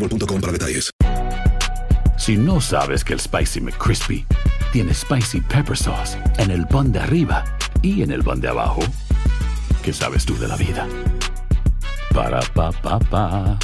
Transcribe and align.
boostmobile.com 0.00 0.40
para 0.40 0.52
detalles. 0.52 0.90
Si 2.18 2.36
no 2.36 2.60
sabes 2.60 3.04
que 3.04 3.14
el 3.14 3.20
Spicy 3.20 3.60
McCrispy 3.60 4.26
tiene 4.72 4.92
Spicy 4.94 5.40
Pepper 5.40 5.76
Sauce 5.76 6.18
en 6.38 6.50
el 6.50 6.66
pan 6.66 6.92
de 6.92 7.00
arriba 7.00 7.44
y 7.82 8.02
en 8.02 8.10
el 8.10 8.22
pan 8.22 8.40
de 8.40 8.48
abajo, 8.48 8.82
¿qué 9.82 9.92
sabes 9.92 10.24
tú 10.24 10.38
de 10.38 10.48
la 10.48 10.56
vida? 10.56 10.86
Para, 12.14 12.40
pa, 12.54 12.72
pa, 12.72 12.98
pa. 12.98 13.58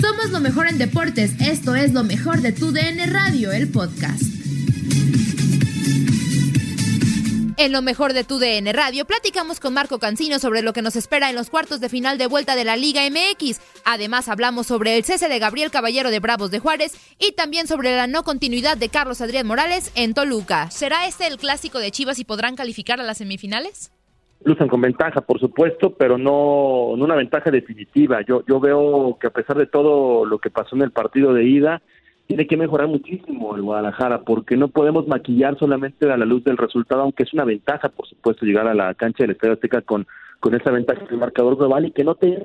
Somos 0.00 0.30
lo 0.30 0.40
mejor 0.40 0.68
en 0.68 0.78
deportes. 0.78 1.32
Esto 1.40 1.74
es 1.74 1.92
lo 1.92 2.04
mejor 2.04 2.42
de 2.42 2.52
tu 2.52 2.72
DN 2.72 3.06
Radio, 3.06 3.52
el 3.52 3.68
podcast. 3.68 4.22
En 7.60 7.72
lo 7.72 7.82
mejor 7.82 8.12
de 8.12 8.22
tu 8.22 8.38
DN 8.38 8.72
Radio, 8.72 9.04
platicamos 9.04 9.58
con 9.58 9.74
Marco 9.74 9.98
Cancino 9.98 10.38
sobre 10.38 10.62
lo 10.62 10.72
que 10.72 10.80
nos 10.80 10.94
espera 10.94 11.28
en 11.28 11.34
los 11.34 11.50
cuartos 11.50 11.80
de 11.80 11.88
final 11.88 12.16
de 12.16 12.28
vuelta 12.28 12.54
de 12.54 12.62
la 12.62 12.76
Liga 12.76 13.00
MX. 13.10 13.60
Además, 13.84 14.28
hablamos 14.28 14.68
sobre 14.68 14.96
el 14.96 15.02
cese 15.02 15.28
de 15.28 15.40
Gabriel 15.40 15.72
Caballero 15.72 16.10
de 16.10 16.20
Bravos 16.20 16.52
de 16.52 16.60
Juárez 16.60 16.92
y 17.18 17.32
también 17.32 17.66
sobre 17.66 17.96
la 17.96 18.06
no 18.06 18.22
continuidad 18.22 18.76
de 18.76 18.90
Carlos 18.90 19.20
Adrián 19.20 19.48
Morales 19.48 19.90
en 19.96 20.14
Toluca. 20.14 20.70
¿Será 20.70 21.08
este 21.08 21.26
el 21.26 21.36
clásico 21.36 21.80
de 21.80 21.90
Chivas 21.90 22.20
y 22.20 22.24
podrán 22.24 22.54
calificar 22.54 23.00
a 23.00 23.02
las 23.02 23.18
semifinales? 23.18 23.90
luchan 24.44 24.68
con 24.68 24.80
ventaja, 24.80 25.20
por 25.20 25.40
supuesto, 25.40 25.94
pero 25.94 26.16
no, 26.16 26.94
no 26.96 27.04
una 27.04 27.16
ventaja 27.16 27.50
definitiva. 27.50 28.20
Yo 28.22 28.60
veo 28.60 29.18
que 29.20 29.26
a 29.26 29.30
pesar 29.30 29.56
de 29.56 29.66
todo 29.66 30.24
lo 30.24 30.38
que 30.38 30.48
pasó 30.48 30.76
en 30.76 30.82
el 30.82 30.92
partido 30.92 31.34
de 31.34 31.42
ida, 31.42 31.82
tiene 32.28 32.46
que 32.46 32.58
mejorar 32.58 32.88
muchísimo 32.88 33.56
el 33.56 33.62
Guadalajara, 33.62 34.20
porque 34.20 34.54
no 34.54 34.68
podemos 34.68 35.08
maquillar 35.08 35.58
solamente 35.58 36.12
a 36.12 36.16
la 36.18 36.26
luz 36.26 36.44
del 36.44 36.58
resultado, 36.58 37.00
aunque 37.00 37.22
es 37.22 37.32
una 37.32 37.46
ventaja, 37.46 37.88
por 37.88 38.06
supuesto, 38.06 38.44
llegar 38.44 38.68
a 38.68 38.74
la 38.74 38.92
cancha 38.92 39.24
del 39.24 39.30
Estadio 39.30 39.54
Azteca 39.54 39.80
con, 39.80 40.06
con 40.38 40.54
esa 40.54 40.70
ventaja 40.70 41.06
del 41.06 41.18
marcador 41.18 41.56
global 41.56 41.86
y 41.86 41.90
que 41.90 42.04
no 42.04 42.16
tenga 42.16 42.42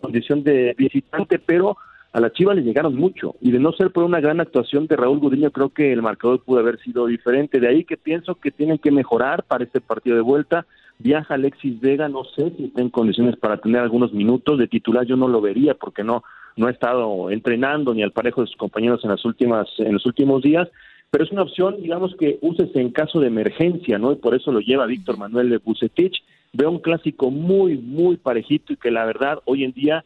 condición 0.00 0.42
de 0.42 0.74
visitante, 0.78 1.38
pero 1.38 1.76
a 2.14 2.20
la 2.20 2.32
Chivas 2.32 2.56
le 2.56 2.62
llegaron 2.62 2.96
mucho. 2.96 3.34
Y 3.42 3.50
de 3.50 3.58
no 3.58 3.72
ser 3.72 3.90
por 3.90 4.04
una 4.04 4.18
gran 4.18 4.40
actuación 4.40 4.86
de 4.86 4.96
Raúl 4.96 5.18
Gudiño 5.18 5.50
creo 5.50 5.68
que 5.68 5.92
el 5.92 6.00
marcador 6.00 6.42
pudo 6.42 6.60
haber 6.60 6.80
sido 6.80 7.06
diferente. 7.06 7.60
De 7.60 7.68
ahí 7.68 7.84
que 7.84 7.98
pienso 7.98 8.36
que 8.36 8.50
tienen 8.50 8.78
que 8.78 8.90
mejorar 8.90 9.44
para 9.44 9.64
este 9.64 9.82
partido 9.82 10.16
de 10.16 10.22
vuelta. 10.22 10.64
Viaja 10.98 11.34
Alexis 11.34 11.78
Vega 11.80 12.08
no 12.08 12.24
sé 12.24 12.50
si 12.56 12.64
está 12.64 12.80
en 12.80 12.88
condiciones 12.88 13.36
para 13.36 13.58
tener 13.58 13.82
algunos 13.82 14.14
minutos. 14.14 14.58
De 14.58 14.68
titular 14.68 15.04
yo 15.04 15.16
no 15.16 15.28
lo 15.28 15.42
vería 15.42 15.74
porque 15.74 16.02
no 16.02 16.22
no 16.56 16.66
ha 16.66 16.70
estado 16.70 17.30
entrenando 17.30 17.94
ni 17.94 18.02
al 18.02 18.12
parejo 18.12 18.40
de 18.40 18.48
sus 18.48 18.56
compañeros 18.56 19.02
en 19.04 19.10
las 19.10 19.24
últimas 19.24 19.68
en 19.78 19.92
los 19.92 20.06
últimos 20.06 20.42
días 20.42 20.68
pero 21.10 21.24
es 21.24 21.32
una 21.32 21.42
opción 21.42 21.80
digamos 21.82 22.14
que 22.16 22.38
úsese 22.40 22.80
en 22.80 22.90
caso 22.90 23.20
de 23.20 23.28
emergencia 23.28 23.98
no 23.98 24.12
y 24.12 24.16
por 24.16 24.34
eso 24.34 24.52
lo 24.52 24.60
lleva 24.60 24.86
Víctor 24.86 25.18
Manuel 25.18 25.50
de 25.50 25.58
Bucetich 25.58 26.22
veo 26.52 26.70
un 26.70 26.80
clásico 26.80 27.30
muy 27.30 27.76
muy 27.76 28.16
parejito 28.16 28.72
y 28.72 28.76
que 28.76 28.90
la 28.90 29.04
verdad 29.04 29.40
hoy 29.44 29.64
en 29.64 29.72
día 29.72 30.04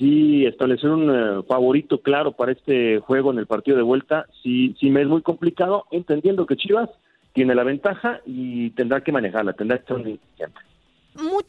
sí 0.00 0.46
establecer 0.46 0.88
un 0.90 1.10
eh, 1.10 1.42
favorito 1.46 2.00
claro 2.00 2.32
para 2.32 2.52
este 2.52 2.98
juego 3.00 3.30
en 3.30 3.38
el 3.38 3.46
partido 3.46 3.76
de 3.76 3.82
vuelta, 3.82 4.26
sí, 4.42 4.74
sí 4.80 4.88
me 4.88 5.02
es 5.02 5.08
muy 5.08 5.20
complicado, 5.20 5.84
entendiendo 5.90 6.46
que 6.46 6.56
Chivas 6.56 6.88
tiene 7.34 7.54
la 7.54 7.64
ventaja 7.64 8.20
y 8.26 8.70
tendrá 8.70 9.02
que 9.02 9.12
manejarla, 9.12 9.52
tendrá 9.52 9.78
que 9.78 9.92
inteligente. 9.92 10.60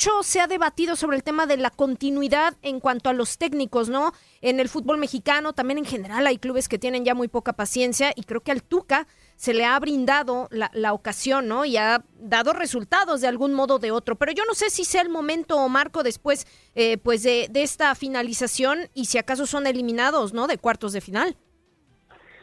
Mucho 0.02 0.24
se 0.24 0.40
ha 0.40 0.48
debatido 0.48 0.96
sobre 0.96 1.16
el 1.16 1.24
tema 1.24 1.46
de 1.46 1.58
la 1.58 1.70
continuidad 1.70 2.58
en 2.64 2.80
cuanto 2.80 3.10
a 3.12 3.14
los 3.14 3.38
técnicos, 3.38 3.88
¿no? 3.88 4.14
En 4.42 4.60
el 4.60 4.68
fútbol 4.68 4.98
mexicano, 4.98 5.54
también 5.54 5.78
en 5.78 5.86
general 5.86 6.26
hay 6.26 6.40
clubes 6.40 6.68
que 6.68 6.80
tienen 6.80 7.06
ya 7.06 7.14
muy 7.14 7.28
poca 7.28 7.54
paciencia 7.54 8.12
y 8.16 8.24
creo 8.24 8.42
que 8.42 8.52
al 8.52 8.64
Tuca 8.64 9.06
se 9.36 9.54
le 9.54 9.64
ha 9.64 9.80
brindado 9.80 10.48
la, 10.50 10.94
ocasión, 10.94 11.48
¿no? 11.48 11.66
Y 11.66 11.78
ha 11.78 12.04
dado 12.16 12.54
resultados 12.54 13.22
de 13.22 13.28
algún 13.28 13.54
modo 13.54 13.76
o 13.76 13.80
de 13.80 13.92
otro. 13.92 14.16
Pero 14.16 14.32
yo 14.32 14.44
no 14.46 14.56
sé 14.56 14.72
si 14.72 14.86
sea 14.86 15.04
el 15.04 15.10
momento, 15.10 15.70
Marco, 15.70 16.02
después 16.02 16.48
eh, 16.74 16.98
pues 16.98 17.22
de 17.22 17.50
esta 17.54 17.94
finalización 17.94 18.90
y 18.96 19.06
si 19.06 19.20
acaso 19.20 19.46
son 19.46 19.68
eliminados, 19.68 20.34
¿no? 20.34 20.48
De 20.48 20.58
cuartos 20.58 20.94
de 20.94 21.02
final. 21.02 21.38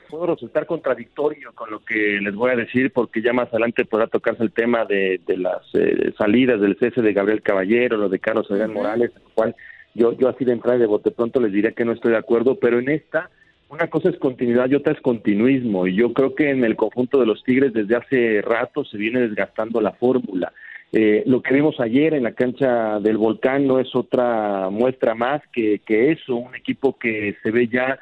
Puedo 0.09 0.27
resultar 0.27 0.67
contradictorio 0.67 1.53
con 1.55 1.71
lo 1.71 1.81
que 1.81 2.19
les 2.21 2.35
voy 2.35 2.51
a 2.51 2.57
decir 2.57 2.93
porque 2.93 3.21
ya 3.21 3.33
más 3.33 3.49
adelante 3.49 3.85
podrá 3.85 4.07
tocarse 4.07 4.43
el 4.43 4.53
tema 4.53 4.85
de, 4.85 5.21
de 5.27 5.37
las 5.37 5.63
eh, 5.75 6.13
salidas 6.17 6.61
del 6.61 6.79
cese 6.79 7.03
de 7.03 7.13
Gabriel 7.13 7.43
Caballero, 7.43 7.97
lo 7.97 8.09
de 8.09 8.19
Carlos 8.19 8.51
Adrián 8.51 8.73
Morales, 8.73 9.13
en 9.15 9.23
lo 9.23 9.31
cual 9.35 9.57
yo, 9.95 10.13
yo 10.13 10.29
así 10.29 10.45
de 10.45 10.53
entrada 10.53 10.79
y 10.79 10.81
de 10.81 10.87
bote 10.87 11.11
pronto 11.11 11.41
les 11.41 11.53
diré 11.53 11.75
que 11.75 11.85
no 11.85 11.93
estoy 11.93 12.13
de 12.13 12.19
acuerdo, 12.19 12.55
pero 12.59 12.79
en 12.79 12.89
esta 12.89 13.31
una 13.71 13.89
cosa 13.89 14.09
es 14.09 14.17
continuidad 14.19 14.71
y 14.71 14.75
otra 14.75 14.95
es 14.95 15.01
continuismo. 15.01 15.87
Y 15.87 15.95
yo 15.95 16.13
creo 16.15 16.35
que 16.35 16.51
en 16.51 16.65
el 16.65 16.77
conjunto 16.77 17.21
de 17.21 17.27
los 17.27 17.43
Tigres 17.45 17.73
desde 17.73 17.97
hace 17.97 18.41
rato 18.43 18.85
se 18.85 18.97
viene 18.97 19.21
desgastando 19.21 19.81
la 19.81 19.93
fórmula. 19.93 20.53
Eh, 20.91 21.23
lo 21.27 21.43
que 21.43 21.53
vimos 21.53 21.79
ayer 21.81 22.15
en 22.15 22.23
la 22.23 22.33
cancha 22.33 22.99
del 23.01 23.19
Volcán 23.19 23.67
no 23.67 23.79
es 23.79 23.95
otra 23.95 24.71
muestra 24.71 25.15
más 25.15 25.43
que, 25.53 25.81
que 25.81 26.13
eso, 26.13 26.35
un 26.35 26.55
equipo 26.55 26.99
que 26.99 27.37
se 27.43 27.51
ve 27.51 27.69
ya 27.69 27.99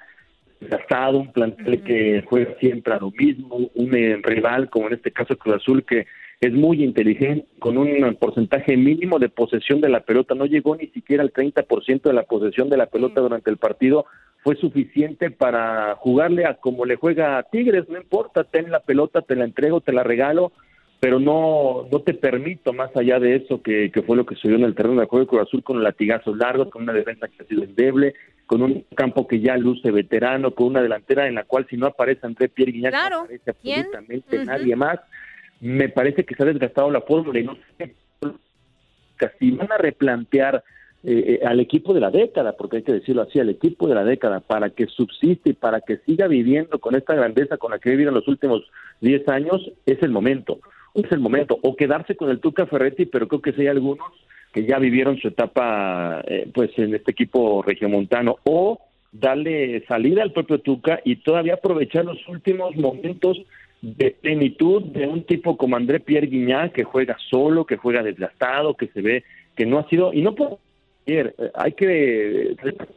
desgastado, 0.60 1.18
un 1.18 1.32
plantel 1.32 1.82
que 1.82 2.22
juega 2.26 2.54
siempre 2.58 2.94
a 2.94 2.98
lo 2.98 3.10
mismo, 3.10 3.70
un 3.74 3.94
eh, 3.94 4.18
rival 4.22 4.70
como 4.70 4.88
en 4.88 4.94
este 4.94 5.10
caso 5.10 5.36
Cruz 5.36 5.56
Azul 5.56 5.84
que 5.84 6.06
es 6.40 6.52
muy 6.52 6.84
inteligente, 6.84 7.46
con 7.58 7.78
un 7.78 8.14
porcentaje 8.20 8.76
mínimo 8.76 9.18
de 9.18 9.30
posesión 9.30 9.80
de 9.80 9.88
la 9.88 10.00
pelota, 10.00 10.34
no 10.34 10.44
llegó 10.44 10.76
ni 10.76 10.88
siquiera 10.88 11.22
al 11.22 11.32
30% 11.32 12.02
de 12.02 12.12
la 12.12 12.24
posesión 12.24 12.68
de 12.68 12.76
la 12.76 12.86
pelota 12.86 13.22
durante 13.22 13.50
el 13.50 13.56
partido, 13.56 14.04
fue 14.42 14.54
suficiente 14.56 15.30
para 15.30 15.94
jugarle 15.96 16.44
a 16.44 16.54
como 16.54 16.84
le 16.84 16.96
juega 16.96 17.38
a 17.38 17.42
Tigres, 17.44 17.88
no 17.88 17.96
importa, 17.96 18.44
ten 18.44 18.70
la 18.70 18.80
pelota, 18.80 19.22
te 19.22 19.34
la 19.34 19.44
entrego, 19.44 19.80
te 19.80 19.92
la 19.92 20.02
regalo, 20.02 20.52
pero 21.00 21.18
no 21.18 21.88
no 21.90 22.00
te 22.00 22.14
permito 22.14 22.72
más 22.72 22.94
allá 22.96 23.18
de 23.18 23.36
eso 23.36 23.62
que, 23.62 23.90
que 23.90 24.02
fue 24.02 24.16
lo 24.16 24.26
que 24.26 24.34
sucedió 24.34 24.56
en 24.56 24.64
el 24.64 24.74
terreno 24.74 25.00
de 25.00 25.06
juego 25.06 25.24
de 25.24 25.28
Cruz 25.28 25.42
Azul 25.42 25.62
con 25.62 25.82
latigazos 25.82 26.36
largos, 26.36 26.68
con 26.68 26.82
una 26.82 26.92
defensa 26.92 27.28
que 27.28 27.42
ha 27.42 27.46
sido 27.46 27.64
endeble, 27.64 28.14
con 28.46 28.62
un 28.62 28.84
campo 28.94 29.26
que 29.26 29.40
ya 29.40 29.56
luce 29.56 29.90
veterano, 29.90 30.52
con 30.52 30.68
una 30.68 30.82
delantera 30.82 31.26
en 31.26 31.34
la 31.34 31.44
cual 31.44 31.66
si 31.68 31.76
no 31.76 31.86
aparece 31.86 32.26
André 32.26 32.48
Pierre 32.48 32.72
Guignac 32.72 32.92
Claro. 32.92 33.16
no 33.18 33.22
aparece 33.24 33.50
absolutamente 33.50 34.44
nadie 34.44 34.76
más. 34.76 35.00
Me 35.60 35.88
parece 35.88 36.24
que 36.24 36.34
se 36.34 36.42
ha 36.42 36.46
desgastado 36.46 36.90
la 36.90 37.00
fórmula 37.00 37.40
y 37.40 37.44
no 37.44 37.56
sé 37.78 37.94
si 39.38 39.50
van 39.50 39.72
a 39.72 39.78
replantear 39.78 40.62
eh, 41.02 41.38
eh, 41.42 41.46
al 41.46 41.60
equipo 41.60 41.94
de 41.94 42.00
la 42.00 42.10
década, 42.10 42.56
porque 42.56 42.78
hay 42.78 42.82
que 42.82 42.92
decirlo 42.92 43.22
así, 43.22 43.38
al 43.38 43.48
equipo 43.48 43.88
de 43.88 43.94
la 43.94 44.04
década, 44.04 44.40
para 44.40 44.70
que 44.70 44.86
subsiste 44.86 45.50
y 45.50 45.52
para 45.54 45.80
que 45.80 45.98
siga 45.98 46.26
viviendo 46.26 46.78
con 46.78 46.94
esta 46.94 47.14
grandeza 47.14 47.56
con 47.56 47.70
la 47.70 47.78
que 47.78 47.88
ha 47.88 47.92
vivido 47.92 48.10
en 48.10 48.16
los 48.16 48.28
últimos 48.28 48.62
10 49.00 49.28
años, 49.28 49.70
es 49.86 50.02
el 50.02 50.10
momento, 50.10 50.60
es 50.94 51.10
el 51.12 51.20
momento. 51.20 51.58
O 51.62 51.76
quedarse 51.76 52.16
con 52.16 52.30
el 52.30 52.40
Tuca 52.40 52.66
Ferretti, 52.66 53.06
pero 53.06 53.28
creo 53.28 53.40
que 53.40 53.52
si 53.52 53.62
hay 53.62 53.68
algunos 53.68 54.08
que 54.56 54.64
ya 54.64 54.78
vivieron 54.78 55.18
su 55.18 55.28
etapa 55.28 56.24
eh, 56.26 56.48
pues 56.54 56.70
en 56.78 56.94
este 56.94 57.10
equipo 57.10 57.62
regiomontano 57.62 58.38
o 58.44 58.80
darle 59.12 59.84
salida 59.86 60.22
al 60.22 60.32
propio 60.32 60.60
Tuca 60.60 60.98
y 61.04 61.16
todavía 61.16 61.54
aprovechar 61.54 62.06
los 62.06 62.26
últimos 62.26 62.74
momentos 62.74 63.36
de 63.82 64.12
plenitud 64.12 64.82
de 64.82 65.08
un 65.08 65.24
tipo 65.24 65.58
como 65.58 65.76
André 65.76 66.00
Pierre 66.00 66.28
Guignat 66.28 66.72
que 66.72 66.84
juega 66.84 67.18
solo, 67.28 67.66
que 67.66 67.76
juega 67.76 68.02
desgastado, 68.02 68.72
que 68.72 68.86
se 68.86 69.02
ve 69.02 69.24
que 69.54 69.66
no 69.66 69.78
ha 69.78 69.86
sido 69.90 70.14
y 70.14 70.22
no 70.22 70.34
puedo 70.34 70.58
eh, 71.04 71.34
hay 71.54 71.72
que 71.72 72.56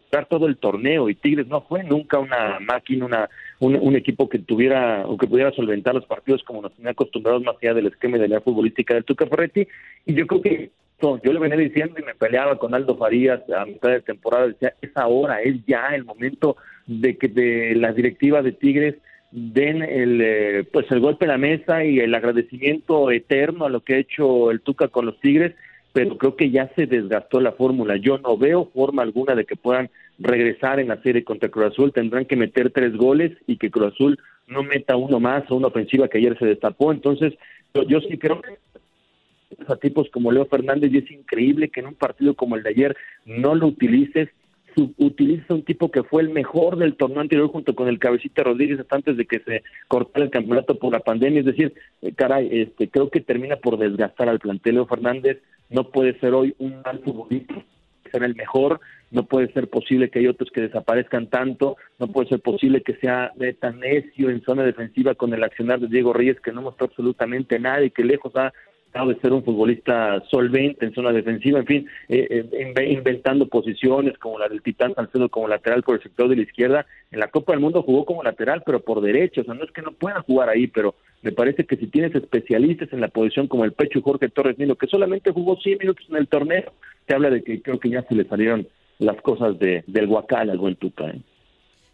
dar 0.09 0.27
todo 0.27 0.47
el 0.47 0.55
torneo 0.55 1.09
y 1.09 1.15
Tigres 1.15 1.47
no 1.47 1.59
fue 1.59 1.83
nunca 1.83 2.19
una 2.19 2.57
máquina, 2.61 3.05
una, 3.05 3.29
un, 3.59 3.97
equipo 3.97 4.29
que 4.29 4.39
tuviera 4.39 5.05
o 5.05 5.17
que 5.17 5.27
pudiera 5.27 5.51
solventar 5.51 5.93
los 5.93 6.05
partidos 6.05 6.41
como 6.43 6.61
nos 6.61 6.73
tenía 6.73 6.91
acostumbrados 6.91 7.43
más 7.43 7.57
allá 7.61 7.73
del 7.73 7.87
esquema 7.87 8.17
de 8.17 8.29
la 8.29 8.39
futbolística 8.39 8.93
del 8.93 9.03
Tuca 9.03 9.27
Ferretti 9.27 9.67
y 10.05 10.13
yo 10.13 10.25
creo 10.25 10.41
que 10.41 10.71
yo 11.01 11.33
le 11.33 11.39
venía 11.39 11.57
diciendo 11.57 11.95
y 11.99 12.03
me 12.03 12.15
peleaba 12.15 12.57
con 12.57 12.73
Aldo 12.73 12.97
Farías 12.97 13.41
a 13.49 13.65
mitad 13.65 13.89
de 13.89 14.01
temporada, 14.01 14.47
decía, 14.47 14.73
es 14.81 14.91
ahora, 14.95 15.41
es 15.41 15.57
ya 15.65 15.87
el 15.93 16.03
momento 16.03 16.57
de 16.87 17.17
que 17.17 17.27
de 17.27 17.75
las 17.75 17.95
directivas 17.95 18.43
de 18.43 18.51
Tigres 18.51 18.95
den 19.31 19.83
el 19.83 20.21
eh, 20.21 20.63
pues 20.71 20.89
el 20.91 20.99
golpe 20.99 21.25
a 21.25 21.29
la 21.29 21.37
mesa 21.37 21.83
y 21.83 21.99
el 21.99 22.13
agradecimiento 22.15 23.11
eterno 23.11 23.65
a 23.65 23.69
lo 23.69 23.81
que 23.81 23.95
ha 23.95 23.97
hecho 23.99 24.49
el 24.49 24.61
Tuca 24.61 24.87
con 24.87 25.05
los 25.05 25.19
Tigres 25.19 25.53
pero 25.91 26.17
creo 26.17 26.35
que 26.35 26.51
ya 26.51 26.69
se 26.75 26.85
desgastó 26.85 27.41
la 27.41 27.53
fórmula. 27.53 27.97
Yo 27.97 28.17
no 28.19 28.37
veo 28.37 28.69
forma 28.73 29.01
alguna 29.01 29.35
de 29.35 29.45
que 29.45 29.55
puedan 29.55 29.89
regresar 30.19 30.79
en 30.79 30.89
la 30.89 31.01
serie 31.01 31.23
contra 31.23 31.49
Cruz 31.49 31.71
Azul. 31.71 31.91
Tendrán 31.93 32.25
que 32.25 32.35
meter 32.35 32.71
tres 32.71 32.95
goles 32.95 33.31
y 33.47 33.57
que 33.57 33.71
Cruz 33.71 33.93
Azul 33.93 34.19
no 34.47 34.63
meta 34.63 34.95
uno 34.95 35.19
más 35.19 35.49
o 35.49 35.55
una 35.55 35.67
ofensiva 35.67 36.07
que 36.07 36.19
ayer 36.19 36.37
se 36.37 36.45
destapó. 36.45 36.91
Entonces, 36.91 37.33
yo, 37.87 38.01
sí 38.01 38.17
creo 38.17 38.41
que 38.41 38.57
a 39.67 39.75
tipos 39.75 40.09
como 40.11 40.31
Leo 40.31 40.45
Fernández 40.45 40.91
y 40.93 40.99
es 40.99 41.11
increíble 41.11 41.69
que 41.69 41.79
en 41.79 41.87
un 41.87 41.95
partido 41.95 42.35
como 42.35 42.55
el 42.55 42.63
de 42.63 42.69
ayer 42.69 42.97
no 43.25 43.55
lo 43.55 43.67
utilices 43.67 44.29
utiliza 44.97 45.53
un 45.53 45.63
tipo 45.63 45.91
que 45.91 46.03
fue 46.03 46.21
el 46.21 46.29
mejor 46.29 46.77
del 46.77 46.95
torneo 46.95 47.21
anterior 47.21 47.49
junto 47.49 47.75
con 47.75 47.87
el 47.87 47.99
Cabecita 47.99 48.43
Rodríguez 48.43 48.79
hasta 48.79 48.95
antes 48.95 49.17
de 49.17 49.25
que 49.25 49.39
se 49.39 49.63
cortara 49.87 50.25
el 50.25 50.31
campeonato 50.31 50.75
por 50.75 50.93
la 50.93 50.99
pandemia. 50.99 51.39
Es 51.39 51.45
decir, 51.45 51.73
eh, 52.01 52.13
caray, 52.13 52.49
este, 52.51 52.89
creo 52.89 53.09
que 53.09 53.21
termina 53.21 53.57
por 53.57 53.77
desgastar 53.77 54.29
al 54.29 54.39
plantel. 54.39 54.75
Leo 54.75 54.85
Fernández 54.85 55.39
no 55.69 55.89
puede 55.89 56.19
ser 56.19 56.33
hoy 56.33 56.55
un 56.59 56.81
mal 56.83 56.99
futbolista, 56.99 57.55
ser 58.11 58.23
el 58.23 58.35
mejor, 58.35 58.79
no 59.11 59.23
puede 59.23 59.51
ser 59.53 59.69
posible 59.69 60.09
que 60.09 60.19
hay 60.19 60.27
otros 60.27 60.51
que 60.51 60.61
desaparezcan 60.61 61.27
tanto, 61.27 61.77
no 61.97 62.07
puede 62.07 62.29
ser 62.29 62.39
posible 62.39 62.81
que 62.81 62.95
sea 62.95 63.31
tan 63.59 63.79
necio 63.79 64.29
en 64.29 64.41
zona 64.43 64.63
defensiva 64.63 65.15
con 65.15 65.33
el 65.33 65.43
accionar 65.43 65.79
de 65.79 65.87
Diego 65.87 66.13
Reyes 66.13 66.39
que 66.39 66.51
no 66.51 66.61
mostró 66.61 66.87
absolutamente 66.87 67.59
nada 67.59 67.83
y 67.83 67.91
que 67.91 68.03
lejos 68.03 68.35
ha 68.35 68.53
de 68.93 69.19
ser 69.21 69.33
un 69.33 69.43
futbolista 69.43 70.21
solvente 70.29 70.85
en 70.85 70.93
zona 70.93 71.11
defensiva, 71.11 71.59
en 71.59 71.65
fin, 71.65 71.87
eh, 72.09 72.45
eh, 72.51 72.89
inventando 72.89 73.47
posiciones 73.47 74.17
como 74.17 74.39
la 74.39 74.49
del 74.49 74.61
Titán 74.61 74.93
Salcedo 74.95 75.29
como 75.29 75.47
lateral 75.47 75.83
por 75.83 75.95
el 75.95 76.03
sector 76.03 76.27
de 76.27 76.35
la 76.35 76.41
izquierda. 76.41 76.85
En 77.11 77.19
la 77.19 77.29
Copa 77.29 77.53
del 77.53 77.61
Mundo 77.61 77.83
jugó 77.83 78.05
como 78.05 78.23
lateral, 78.23 78.63
pero 78.65 78.81
por 78.81 79.01
derecho, 79.01 79.41
o 79.41 79.43
sea, 79.43 79.53
no 79.53 79.63
es 79.63 79.71
que 79.71 79.81
no 79.81 79.91
pueda 79.91 80.21
jugar 80.21 80.49
ahí, 80.49 80.67
pero 80.67 80.95
me 81.21 81.31
parece 81.31 81.65
que 81.65 81.77
si 81.77 81.87
tienes 81.87 82.13
especialistas 82.15 82.91
en 82.91 83.01
la 83.01 83.07
posición 83.09 83.47
como 83.47 83.63
el 83.63 83.73
Pecho 83.73 84.01
Jorge 84.01 84.29
Torres 84.29 84.57
Nilo, 84.57 84.75
que 84.75 84.87
solamente 84.87 85.31
jugó 85.31 85.57
100 85.57 85.77
minutos 85.77 86.05
en 86.09 86.17
el 86.17 86.27
torneo, 86.27 86.73
te 87.05 87.13
habla 87.13 87.29
de 87.29 87.43
que 87.43 87.61
creo 87.61 87.79
que 87.79 87.89
ya 87.89 88.03
se 88.03 88.15
le 88.15 88.25
salieron 88.25 88.67
las 88.97 89.21
cosas 89.21 89.57
de, 89.59 89.83
del 89.87 90.07
Huacal 90.07 90.49
al 90.49 90.57
buen 90.57 90.75
Tuca. 90.75 91.07
¿eh? 91.09 91.21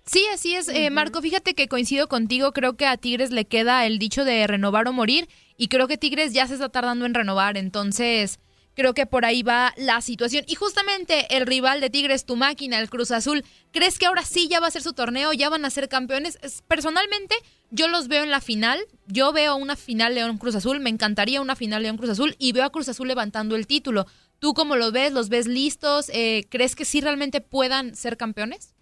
Sí, 0.06 0.24
así 0.31 0.56
es, 0.56 0.69
eh, 0.69 0.89
Marco. 0.91 1.21
Fíjate 1.21 1.53
que 1.56 1.68
coincido 1.68 2.07
contigo. 2.07 2.51
Creo 2.51 2.74
que 2.74 2.86
a 2.86 2.98
Tigres 2.98 3.31
le 3.31 3.45
queda 3.45 3.86
el 3.86 3.98
dicho 3.98 4.24
de 4.24 4.45
renovar 4.45 4.88
o 4.88 4.94
morir. 4.94 5.27
Y 5.57 5.67
creo 5.67 5.87
que 5.87 5.97
Tigres 5.97 6.33
ya 6.33 6.47
se 6.47 6.55
está 6.55 6.69
tardando 6.69 7.05
en 7.05 7.13
renovar. 7.13 7.57
Entonces, 7.57 8.39
creo 8.75 8.93
que 8.93 9.05
por 9.05 9.25
ahí 9.25 9.41
va 9.41 9.73
la 9.77 10.01
situación. 10.01 10.43
Y 10.47 10.55
justamente 10.55 11.35
el 11.35 11.47
rival 11.47 11.81
de 11.81 11.89
Tigres, 11.89 12.25
tu 12.25 12.35
máquina, 12.35 12.79
el 12.79 12.89
Cruz 12.89 13.11
Azul, 13.11 13.43
¿crees 13.71 13.97
que 13.97 14.05
ahora 14.05 14.23
sí 14.23 14.47
ya 14.47 14.59
va 14.59 14.67
a 14.67 14.71
ser 14.71 14.83
su 14.83 14.93
torneo? 14.93 15.33
¿Ya 15.33 15.49
van 15.49 15.65
a 15.65 15.69
ser 15.69 15.89
campeones? 15.89 16.37
Personalmente, 16.67 17.35
yo 17.71 17.87
los 17.87 18.07
veo 18.07 18.23
en 18.23 18.31
la 18.31 18.41
final. 18.41 18.79
Yo 19.07 19.31
veo 19.31 19.55
una 19.55 19.75
final 19.75 20.13
León 20.13 20.37
Cruz 20.37 20.55
Azul. 20.55 20.79
Me 20.79 20.89
encantaría 20.89 21.41
una 21.41 21.55
final 21.55 21.83
León 21.83 21.97
Cruz 21.97 22.11
Azul. 22.11 22.35
Y 22.37 22.51
veo 22.51 22.65
a 22.65 22.71
Cruz 22.71 22.89
Azul 22.89 23.07
levantando 23.07 23.55
el 23.55 23.65
título. 23.65 24.05
¿Tú 24.39 24.53
cómo 24.53 24.75
lo 24.75 24.91
ves? 24.91 25.13
¿Los 25.13 25.29
ves 25.29 25.47
listos? 25.47 26.09
Eh, 26.13 26.45
¿Crees 26.49 26.75
que 26.75 26.85
sí 26.85 27.01
realmente 27.01 27.41
puedan 27.41 27.95
ser 27.95 28.17
campeones? 28.17 28.75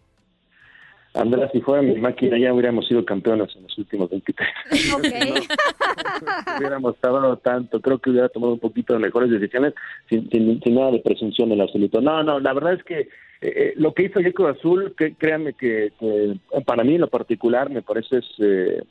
Andrea, 1.14 1.50
si 1.52 1.62
fuera 1.62 1.84
mi 1.84 1.96
máquina 1.96 2.38
ya 2.40 2.54
hubiéramos 2.54 2.88
sido 2.88 3.06
campeones 3.06 3.56
en 3.56 3.64
los 3.64 3.78
últimos 3.78 4.10
23 4.10 4.50
okay. 4.98 5.30
no, 5.32 6.58
hubiéramos 6.58 6.98
tardado 6.98 7.38
tanto, 7.38 7.80
creo 7.82 8.00
que 8.00 8.10
hubiera 8.10 8.30
tomado 8.30 8.54
un 8.54 8.60
poquito 8.60 8.94
de 8.94 9.00
mejores 9.00 9.30
decisiones 9.30 9.74
sin, 10.10 10.30
sin, 10.30 10.76
nada 10.76 10.92
de 10.92 11.00
presunción 11.00 11.52
en 11.52 11.62
absoluto. 11.62 12.02
No, 12.02 12.24
no, 12.24 12.40
la 12.40 12.54
verdad 12.54 12.74
es 12.74 12.84
que 12.84 13.00
eh, 13.00 13.08
eh, 13.42 13.74
lo 13.76 13.94
que 13.94 14.04
hizo 14.04 14.22
Yeco 14.22 14.48
Azul, 14.48 14.96
que, 14.98 15.14
créanme 15.16 15.54
que, 15.54 15.92
para 16.66 16.84
mí 16.84 16.96
en 16.96 17.02
lo 17.02 17.10
particular 17.10 17.70
me 17.70 17.82
parece 17.82 18.18
es... 18.18 18.26
Eh, 18.40 18.84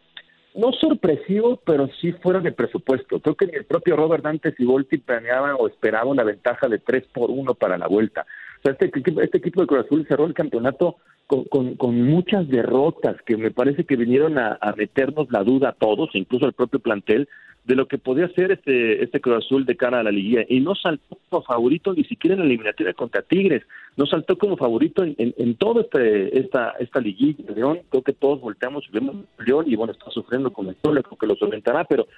no 0.55 0.71
sorpresivo, 0.73 1.61
pero 1.65 1.89
sí 1.99 2.13
fuera 2.13 2.41
de 2.41 2.53
presupuesto. 2.53 3.21
Creo 3.21 3.35
que 3.35 3.47
ni 3.47 3.55
el 3.55 3.65
propio 3.65 3.97
Robert 3.97 4.23
Dante 4.23 4.55
Volti 4.59 4.99
planeaba 4.99 5.57
o 5.57 5.67
esperaba 5.67 6.05
una 6.05 6.25
ventaja 6.25 6.69
de 6.69 6.79
3 6.79 7.05
por 7.13 7.31
1 7.31 7.55
para 7.55 7.79
la 7.79 7.89
vuelta. 7.89 8.27
Sea, 8.63 8.73
este, 8.73 8.91
este 9.23 9.39
equipo 9.39 9.61
de 9.61 9.67
Cruz 9.67 9.87
Azul 9.87 10.07
cerró 10.07 10.27
el 10.27 10.35
campeonato 10.35 10.97
con, 11.27 11.77
con, 11.77 12.03
muchas 12.03 12.47
derrotas 12.49 13.17
que 13.23 13.37
me 13.37 13.51
parece 13.51 13.85
que 13.85 13.97
vinieron 13.97 14.39
a, 14.39 14.59
meternos 14.77 15.31
la 15.31 15.43
duda 15.43 15.71
a 15.71 15.73
todos, 15.73 16.11
incluso 16.15 16.45
al 16.45 16.53
propio 16.53 16.79
plantel, 16.79 17.29
de 17.65 17.77
lo 17.77 17.87
que 17.87 17.97
podía 17.97 18.29
ser 18.31 18.51
este, 18.53 19.03
este 19.03 19.21
Cruz 19.21 19.45
Azul 19.45 19.65
de 19.65 19.77
cara 19.77 20.01
a 20.01 20.03
la 20.03 20.11
liguilla. 20.11 20.45
Y 20.49 20.61
no 20.61 20.75
saltó 20.75 21.17
como 21.29 21.43
favorito 21.43 21.95
ni 21.95 22.05
siquiera 22.05 22.35
en 22.35 22.41
la 22.41 22.47
eliminatoria 22.47 22.93
contra 22.93 23.23
Tigres, 23.23 23.63
no 23.97 24.07
saltó 24.07 24.37
como 24.37 24.57
favorito 24.57 25.05
en, 25.05 25.15
en, 25.17 25.55
toda 25.55 25.83
este, 25.83 26.39
esta, 26.39 26.71
esta 26.81 27.01
liguilla. 27.01 27.45
León, 27.55 27.81
creo 27.89 28.03
que 28.03 28.13
todos 28.13 28.41
volteamos 28.41 28.85
y 28.89 28.93
vemos 28.93 29.17
León 29.39 29.65
y 29.69 29.77
bueno, 29.77 29.93
está 29.93 30.11
sufriendo 30.11 30.53
con 30.53 30.69
el 30.69 30.77
creo 30.77 31.03
que 31.19 31.27
lo 31.27 31.37
solventará, 31.37 31.85
pero 31.85 32.09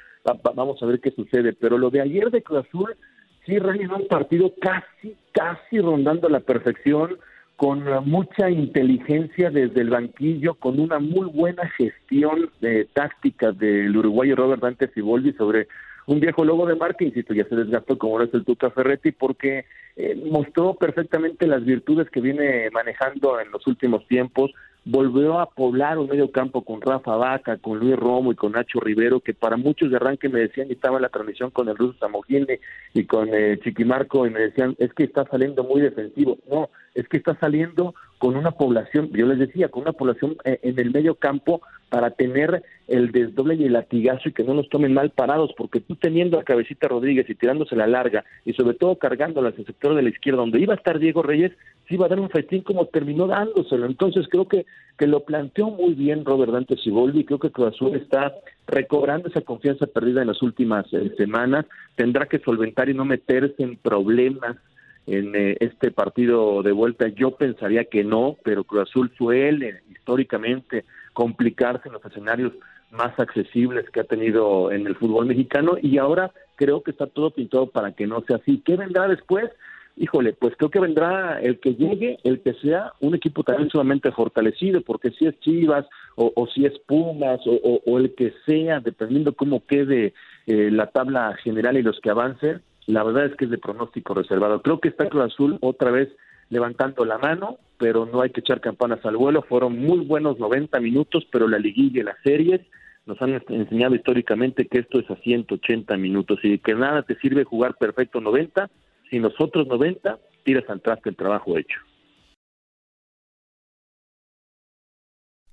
vamos 0.54 0.82
a 0.82 0.86
ver 0.86 1.00
qué 1.00 1.10
sucede. 1.10 1.52
Pero 1.52 1.78
lo 1.78 1.90
de 1.90 2.00
ayer 2.00 2.30
de 2.30 2.42
Cruz 2.42 2.64
Azul, 2.66 2.96
sí 3.46 3.58
realizó 3.58 3.96
un 3.96 4.08
partido 4.08 4.52
casi, 4.60 5.16
casi 5.32 5.80
rondando 5.80 6.28
la 6.28 6.40
perfección 6.40 7.18
con 7.56 7.84
mucha 8.08 8.50
inteligencia 8.50 9.50
desde 9.50 9.80
el 9.80 9.90
banquillo, 9.90 10.54
con 10.54 10.80
una 10.80 10.98
muy 10.98 11.26
buena 11.26 11.68
gestión 11.70 12.50
de 12.60 12.86
tácticas 12.92 13.56
del 13.58 13.96
uruguayo 13.96 14.34
Robert 14.34 14.60
Dante 14.60 14.88
Ciboldi 14.88 15.32
sobre 15.34 15.68
un 16.06 16.20
viejo 16.20 16.44
logo 16.44 16.66
de 16.66 16.74
marca, 16.74 17.04
insisto, 17.04 17.32
ya 17.32 17.44
se 17.44 17.56
desgastó 17.56 17.96
como 17.96 18.20
es 18.20 18.34
el 18.34 18.44
Tuca 18.44 18.70
Ferretti, 18.70 19.12
porque 19.12 19.64
eh, 19.96 20.20
mostró 20.30 20.74
perfectamente 20.74 21.46
las 21.46 21.64
virtudes 21.64 22.10
que 22.10 22.20
viene 22.20 22.68
manejando 22.72 23.40
en 23.40 23.50
los 23.50 23.66
últimos 23.66 24.06
tiempos, 24.08 24.50
volvió 24.84 25.38
a 25.38 25.50
poblar 25.50 25.98
un 25.98 26.08
medio 26.08 26.30
campo 26.30 26.62
con 26.62 26.80
Rafa 26.80 27.16
Vaca, 27.16 27.56
con 27.58 27.78
Luis 27.78 27.96
Romo 27.96 28.32
y 28.32 28.34
con 28.34 28.52
Nacho 28.52 28.80
Rivero, 28.80 29.20
que 29.20 29.32
para 29.34 29.56
muchos 29.56 29.90
de 29.90 29.96
arranque 29.96 30.28
me 30.28 30.40
decían, 30.40 30.68
y 30.68 30.72
estaba 30.72 31.00
la 31.00 31.08
transmisión 31.08 31.50
con 31.50 31.68
el 31.68 31.76
ruso 31.76 31.98
Samogine 31.98 32.60
y 32.92 33.04
con 33.04 33.28
eh, 33.32 33.58
Chiquimarco, 33.62 34.26
y 34.26 34.30
me 34.30 34.40
decían, 34.40 34.74
es 34.78 34.92
que 34.92 35.04
está 35.04 35.24
saliendo 35.24 35.64
muy 35.64 35.80
defensivo. 35.80 36.38
No, 36.50 36.68
es 36.94 37.08
que 37.08 37.16
está 37.16 37.34
saliendo 37.38 37.94
con 38.18 38.36
una 38.36 38.52
población, 38.52 39.10
yo 39.12 39.26
les 39.26 39.38
decía, 39.38 39.68
con 39.68 39.82
una 39.82 39.92
población 39.92 40.36
eh, 40.44 40.58
en 40.62 40.78
el 40.78 40.90
medio 40.90 41.16
campo 41.16 41.60
para 41.90 42.10
tener 42.10 42.62
el 42.88 43.12
desdoble 43.12 43.54
y 43.54 43.64
el 43.64 43.74
latigazo 43.74 44.28
y 44.28 44.32
que 44.32 44.44
no 44.44 44.54
nos 44.54 44.68
tomen 44.68 44.94
mal 44.94 45.10
parados, 45.10 45.52
porque 45.56 45.80
tú 45.80 45.94
teniendo 45.96 46.38
a 46.38 46.44
Cabecita 46.44 46.88
Rodríguez 46.88 47.28
y 47.28 47.34
tirándose 47.34 47.76
la 47.76 47.86
larga 47.86 48.24
y 48.44 48.52
sobre 48.54 48.74
todo 48.74 48.96
cargándola 48.96 49.50
hacia 49.50 49.60
el 49.60 49.66
sector 49.66 49.94
de 49.94 50.02
la 50.02 50.08
izquierda, 50.08 50.40
donde 50.40 50.60
iba 50.60 50.74
a 50.74 50.76
estar 50.76 50.98
Diego 50.98 51.22
Reyes, 51.22 51.52
sí 51.88 51.94
iba 51.94 52.06
a 52.06 52.08
dar 52.08 52.18
un 52.18 52.30
festín 52.30 52.62
como 52.62 52.86
terminó 52.86 53.26
dándoselo. 53.26 53.86
Entonces 53.86 54.26
creo 54.30 54.48
que, 54.48 54.64
que 54.96 55.06
lo 55.06 55.20
planteó 55.20 55.70
muy 55.70 55.94
bien 55.94 56.24
Robert 56.24 56.52
Dante 56.52 56.76
Siboldi, 56.76 57.24
creo 57.24 57.38
que 57.38 57.50
Cruz 57.50 57.74
Azul 57.74 57.94
está 57.94 58.34
recobrando 58.66 59.28
esa 59.28 59.42
confianza 59.42 59.86
perdida 59.86 60.22
en 60.22 60.28
las 60.28 60.42
últimas 60.42 60.86
eh, 60.92 61.12
semanas, 61.16 61.66
tendrá 61.94 62.26
que 62.26 62.38
solventar 62.38 62.88
y 62.88 62.94
no 62.94 63.04
meterse 63.04 63.62
en 63.62 63.76
problemas 63.76 64.56
en 65.06 65.34
eh, 65.34 65.56
este 65.60 65.90
partido 65.90 66.62
de 66.62 66.72
vuelta. 66.72 67.08
Yo 67.08 67.32
pensaría 67.32 67.84
que 67.84 68.04
no, 68.04 68.36
pero 68.42 68.64
Cruz 68.64 68.88
Azul 68.88 69.12
suele 69.16 69.82
históricamente 69.90 70.84
complicarse 71.12 71.88
en 71.88 71.94
los 71.94 72.04
escenarios 72.04 72.52
más 72.90 73.18
accesibles 73.18 73.88
que 73.90 74.00
ha 74.00 74.04
tenido 74.04 74.70
en 74.70 74.86
el 74.86 74.94
fútbol 74.96 75.26
mexicano 75.26 75.76
y 75.80 75.98
ahora 75.98 76.32
creo 76.56 76.82
que 76.82 76.92
está 76.92 77.06
todo 77.06 77.30
pintado 77.30 77.66
para 77.66 77.92
que 77.92 78.06
no 78.06 78.22
sea 78.22 78.36
así. 78.36 78.62
¿Qué 78.64 78.76
vendrá 78.76 79.08
después? 79.08 79.50
Híjole, 79.96 80.32
pues 80.32 80.54
creo 80.56 80.70
que 80.70 80.80
vendrá 80.80 81.40
el 81.40 81.60
que 81.60 81.74
llegue, 81.74 82.18
el 82.24 82.40
que 82.40 82.54
sea 82.54 82.92
un 83.00 83.14
equipo 83.14 83.44
también 83.44 83.70
sumamente 83.70 84.10
fortalecido, 84.10 84.80
porque 84.80 85.10
si 85.12 85.26
es 85.26 85.38
Chivas 85.40 85.86
o, 86.16 86.48
si 86.52 86.66
es 86.66 86.76
Pumas 86.80 87.40
o, 87.46 87.98
el 87.98 88.14
que 88.14 88.32
sea, 88.44 88.80
dependiendo 88.80 89.34
cómo 89.34 89.64
quede 89.64 90.12
eh, 90.46 90.70
la 90.72 90.88
tabla 90.88 91.36
general 91.44 91.76
y 91.76 91.82
los 91.82 92.00
que 92.00 92.10
avancen, 92.10 92.60
la 92.86 93.02
verdad 93.02 93.26
es 93.26 93.36
que 93.36 93.46
es 93.46 93.50
de 93.50 93.58
pronóstico 93.58 94.14
reservado. 94.14 94.62
Creo 94.62 94.80
que 94.80 94.88
está 94.88 95.08
Cruz 95.08 95.24
Azul 95.24 95.58
otra 95.60 95.90
vez 95.90 96.08
levantando 96.50 97.04
la 97.04 97.18
mano, 97.18 97.58
pero 97.78 98.06
no 98.06 98.20
hay 98.20 98.30
que 98.30 98.40
echar 98.40 98.60
campanas 98.60 99.04
al 99.04 99.16
vuelo. 99.16 99.42
Fueron 99.42 99.78
muy 99.78 100.04
buenos 100.04 100.38
90 100.38 100.78
minutos, 100.80 101.26
pero 101.30 101.48
la 101.48 101.58
liguilla 101.58 102.00
y 102.00 102.04
las 102.04 102.16
series 102.22 102.60
nos 103.06 103.20
han 103.20 103.42
enseñado 103.48 103.94
históricamente 103.94 104.66
que 104.66 104.80
esto 104.80 104.98
es 104.98 105.10
a 105.10 105.16
180 105.16 105.96
minutos 105.96 106.38
y 106.42 106.58
que 106.58 106.74
nada 106.74 107.02
te 107.02 107.16
sirve 107.16 107.44
jugar 107.44 107.76
perfecto 107.76 108.20
90 108.20 108.70
si 109.10 109.18
los 109.18 109.34
otros 109.38 109.66
90 109.66 110.18
tiras 110.42 110.64
al 110.68 110.80
traste 110.80 111.10
el 111.10 111.16
trabajo 111.16 111.58
hecho. 111.58 111.78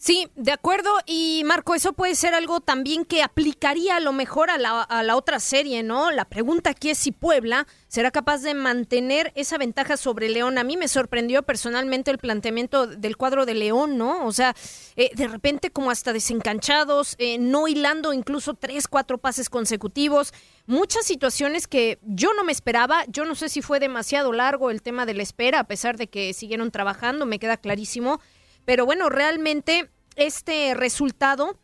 Sí, 0.00 0.28
de 0.36 0.52
acuerdo. 0.52 0.90
Y 1.06 1.42
Marco, 1.44 1.74
eso 1.74 1.92
puede 1.92 2.14
ser 2.14 2.32
algo 2.32 2.60
también 2.60 3.04
que 3.04 3.24
aplicaría 3.24 3.96
a 3.96 4.00
lo 4.00 4.12
mejor 4.12 4.48
a 4.48 4.56
la, 4.56 4.80
a 4.80 5.02
la, 5.02 5.16
otra 5.16 5.40
serie, 5.40 5.82
¿no? 5.82 6.12
La 6.12 6.24
pregunta 6.24 6.70
aquí 6.70 6.90
es 6.90 6.98
si 6.98 7.10
Puebla 7.10 7.66
será 7.88 8.12
capaz 8.12 8.42
de 8.42 8.54
mantener 8.54 9.32
esa 9.34 9.58
ventaja 9.58 9.96
sobre 9.96 10.28
León. 10.28 10.56
A 10.56 10.62
mí 10.62 10.76
me 10.76 10.86
sorprendió 10.86 11.42
personalmente 11.42 12.12
el 12.12 12.18
planteamiento 12.18 12.86
del 12.86 13.16
cuadro 13.16 13.44
de 13.44 13.54
León, 13.54 13.98
¿no? 13.98 14.24
O 14.24 14.30
sea, 14.30 14.54
eh, 14.94 15.10
de 15.16 15.26
repente 15.26 15.72
como 15.72 15.90
hasta 15.90 16.12
desencanchados, 16.12 17.16
eh, 17.18 17.38
no 17.38 17.66
hilando 17.66 18.12
incluso 18.12 18.54
tres, 18.54 18.86
cuatro 18.86 19.18
pases 19.18 19.50
consecutivos. 19.50 20.32
Muchas 20.66 21.06
situaciones 21.06 21.66
que 21.66 21.98
yo 22.02 22.34
no 22.34 22.44
me 22.44 22.52
esperaba. 22.52 23.04
Yo 23.08 23.24
no 23.24 23.34
sé 23.34 23.48
si 23.48 23.62
fue 23.62 23.80
demasiado 23.80 24.32
largo 24.32 24.70
el 24.70 24.80
tema 24.80 25.06
de 25.06 25.14
la 25.14 25.24
espera, 25.24 25.58
a 25.58 25.64
pesar 25.64 25.96
de 25.96 26.06
que 26.06 26.34
siguieron 26.34 26.70
trabajando, 26.70 27.26
me 27.26 27.40
queda 27.40 27.56
clarísimo 27.56 28.20
pero 28.68 28.84
bueno, 28.84 29.08
realmente 29.08 29.88
este 30.14 30.74
resultado, 30.74 31.58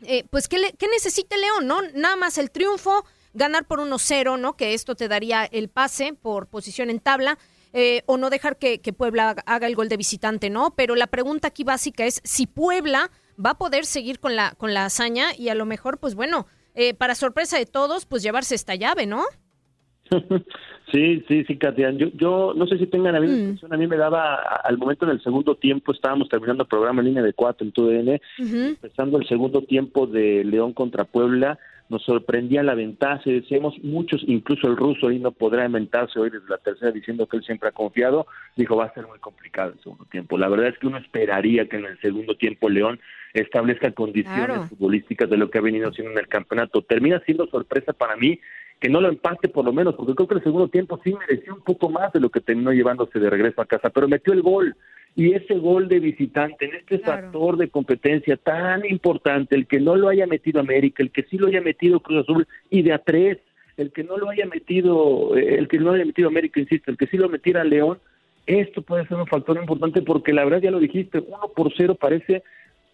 eh, 0.00 0.24
pues, 0.30 0.48
¿qué, 0.48 0.56
¿qué, 0.78 0.88
necesita 0.88 1.36
León? 1.36 1.66
¿no? 1.66 1.82
Nada 1.92 2.16
más 2.16 2.38
el 2.38 2.50
triunfo, 2.50 3.04
ganar 3.34 3.66
por 3.66 3.80
1-0, 3.80 4.40
¿no? 4.40 4.56
Que 4.56 4.72
esto 4.72 4.94
te 4.94 5.08
daría 5.08 5.44
el 5.44 5.68
pase 5.68 6.14
por 6.14 6.46
posición 6.46 6.88
en 6.88 7.00
tabla. 7.00 7.36
Eh, 7.74 8.02
o 8.06 8.16
no 8.16 8.30
dejar 8.30 8.56
que, 8.56 8.80
que, 8.80 8.94
Puebla 8.94 9.36
haga 9.44 9.66
el 9.66 9.76
gol 9.76 9.90
de 9.90 9.98
visitante, 9.98 10.48
¿no? 10.48 10.74
Pero 10.74 10.94
la 10.94 11.08
pregunta 11.08 11.48
aquí 11.48 11.64
básica 11.64 12.06
es 12.06 12.22
si 12.24 12.46
Puebla 12.46 13.10
va 13.38 13.50
a 13.50 13.58
poder 13.58 13.84
seguir 13.84 14.18
con 14.18 14.34
la, 14.34 14.54
con 14.56 14.72
la 14.72 14.86
hazaña 14.86 15.36
y 15.36 15.50
a 15.50 15.54
lo 15.54 15.66
mejor, 15.66 15.98
pues 15.98 16.14
bueno, 16.14 16.46
eh, 16.74 16.94
para 16.94 17.14
sorpresa 17.14 17.58
de 17.58 17.66
todos, 17.66 18.06
pues 18.06 18.22
llevarse 18.22 18.54
esta 18.54 18.74
llave, 18.74 19.04
¿no? 19.04 19.22
Sí, 20.92 21.22
sí, 21.28 21.44
sí, 21.44 21.56
Katia. 21.56 21.90
Yo, 21.90 22.08
yo 22.14 22.54
no 22.56 22.66
sé 22.66 22.78
si 22.78 22.86
tengan 22.86 23.14
la 23.14 23.20
misma 23.20 23.36
mm. 23.36 23.40
impresión. 23.40 23.72
A 23.72 23.76
mí 23.76 23.86
me 23.86 23.96
daba, 23.96 24.36
al 24.36 24.78
momento 24.78 25.04
en 25.04 25.12
el 25.12 25.22
segundo 25.22 25.54
tiempo, 25.54 25.92
estábamos 25.92 26.28
terminando 26.28 26.62
el 26.62 26.68
programa 26.68 27.00
en 27.00 27.08
línea 27.08 27.22
de 27.22 27.34
cuatro 27.34 27.66
en 27.66 27.72
TUDN, 27.72 28.20
empezando 28.38 29.18
el 29.18 29.26
segundo 29.28 29.62
tiempo 29.62 30.06
de 30.06 30.44
León 30.44 30.72
contra 30.72 31.04
Puebla, 31.04 31.58
nos 31.88 32.04
sorprendía 32.04 32.62
la 32.62 32.74
ventaja, 32.74 33.22
decíamos 33.24 33.74
muchos, 33.82 34.22
incluso 34.26 34.66
el 34.66 34.76
ruso 34.76 35.08
ahí 35.08 35.18
no 35.18 35.32
podrá 35.32 35.64
inventarse 35.64 36.18
hoy 36.18 36.30
desde 36.30 36.48
la 36.48 36.58
tercera 36.58 36.92
diciendo 36.92 37.26
que 37.26 37.38
él 37.38 37.44
siempre 37.44 37.70
ha 37.70 37.72
confiado, 37.72 38.26
dijo 38.56 38.76
va 38.76 38.84
a 38.84 38.94
ser 38.94 39.06
muy 39.06 39.18
complicado 39.18 39.72
el 39.72 39.82
segundo 39.82 40.04
tiempo. 40.10 40.36
La 40.36 40.48
verdad 40.48 40.68
es 40.68 40.78
que 40.78 40.86
uno 40.86 40.98
esperaría 40.98 41.66
que 41.66 41.76
en 41.76 41.86
el 41.86 41.98
segundo 42.00 42.36
tiempo 42.36 42.68
León 42.68 43.00
establezca 43.32 43.92
condiciones 43.92 44.68
futbolísticas 44.68 45.30
de 45.30 45.36
lo 45.38 45.50
que 45.50 45.58
ha 45.58 45.62
venido 45.62 45.88
haciendo 45.88 46.12
en 46.12 46.18
el 46.18 46.28
campeonato. 46.28 46.82
Termina 46.82 47.20
siendo 47.20 47.46
sorpresa 47.46 47.92
para 47.92 48.16
mí 48.16 48.38
que 48.80 48.88
no 48.88 49.00
lo 49.00 49.08
empate 49.08 49.48
por 49.48 49.64
lo 49.64 49.72
menos, 49.72 49.94
porque 49.94 50.14
creo 50.14 50.28
que 50.28 50.34
el 50.36 50.42
segundo 50.42 50.68
tiempo 50.68 51.00
sí 51.02 51.14
mereció 51.14 51.54
un 51.54 51.62
poco 51.62 51.90
más 51.90 52.12
de 52.12 52.20
lo 52.20 52.30
que 52.30 52.40
terminó 52.40 52.72
llevándose 52.72 53.18
de 53.18 53.30
regreso 53.30 53.60
a 53.60 53.66
casa, 53.66 53.90
pero 53.90 54.08
metió 54.08 54.32
el 54.32 54.42
gol. 54.42 54.76
Y 55.16 55.32
ese 55.32 55.54
gol 55.54 55.88
de 55.88 55.98
visitante 55.98 56.66
en 56.66 56.76
este 56.76 57.00
factor 57.00 57.56
de 57.56 57.68
competencia 57.68 58.36
tan 58.36 58.86
importante, 58.86 59.56
el 59.56 59.66
que 59.66 59.80
no 59.80 59.96
lo 59.96 60.08
haya 60.08 60.26
metido 60.26 60.60
América, 60.60 61.02
el 61.02 61.10
que 61.10 61.24
sí 61.24 61.38
lo 61.38 61.48
haya 61.48 61.60
metido 61.60 61.98
Cruz 61.98 62.22
Azul 62.22 62.46
y 62.70 62.82
de 62.82 62.92
a 62.92 62.98
tres, 62.98 63.38
el 63.76 63.90
que 63.90 64.04
no 64.04 64.16
lo 64.16 64.30
haya 64.30 64.46
metido, 64.46 65.34
el 65.36 65.66
que 65.66 65.78
no 65.78 65.86
lo 65.86 65.92
haya 65.92 66.04
metido 66.04 66.28
América, 66.28 66.60
insisto, 66.60 66.90
el 66.90 66.96
que 66.96 67.06
sí 67.08 67.16
lo 67.16 67.28
metiera 67.28 67.64
León, 67.64 67.98
esto 68.46 68.82
puede 68.82 69.06
ser 69.08 69.16
un 69.16 69.26
factor 69.26 69.56
importante 69.56 70.02
porque 70.02 70.32
la 70.32 70.44
verdad 70.44 70.62
ya 70.62 70.70
lo 70.70 70.78
dijiste, 70.78 71.18
uno 71.18 71.50
por 71.54 71.72
cero 71.76 71.96
parece 71.96 72.44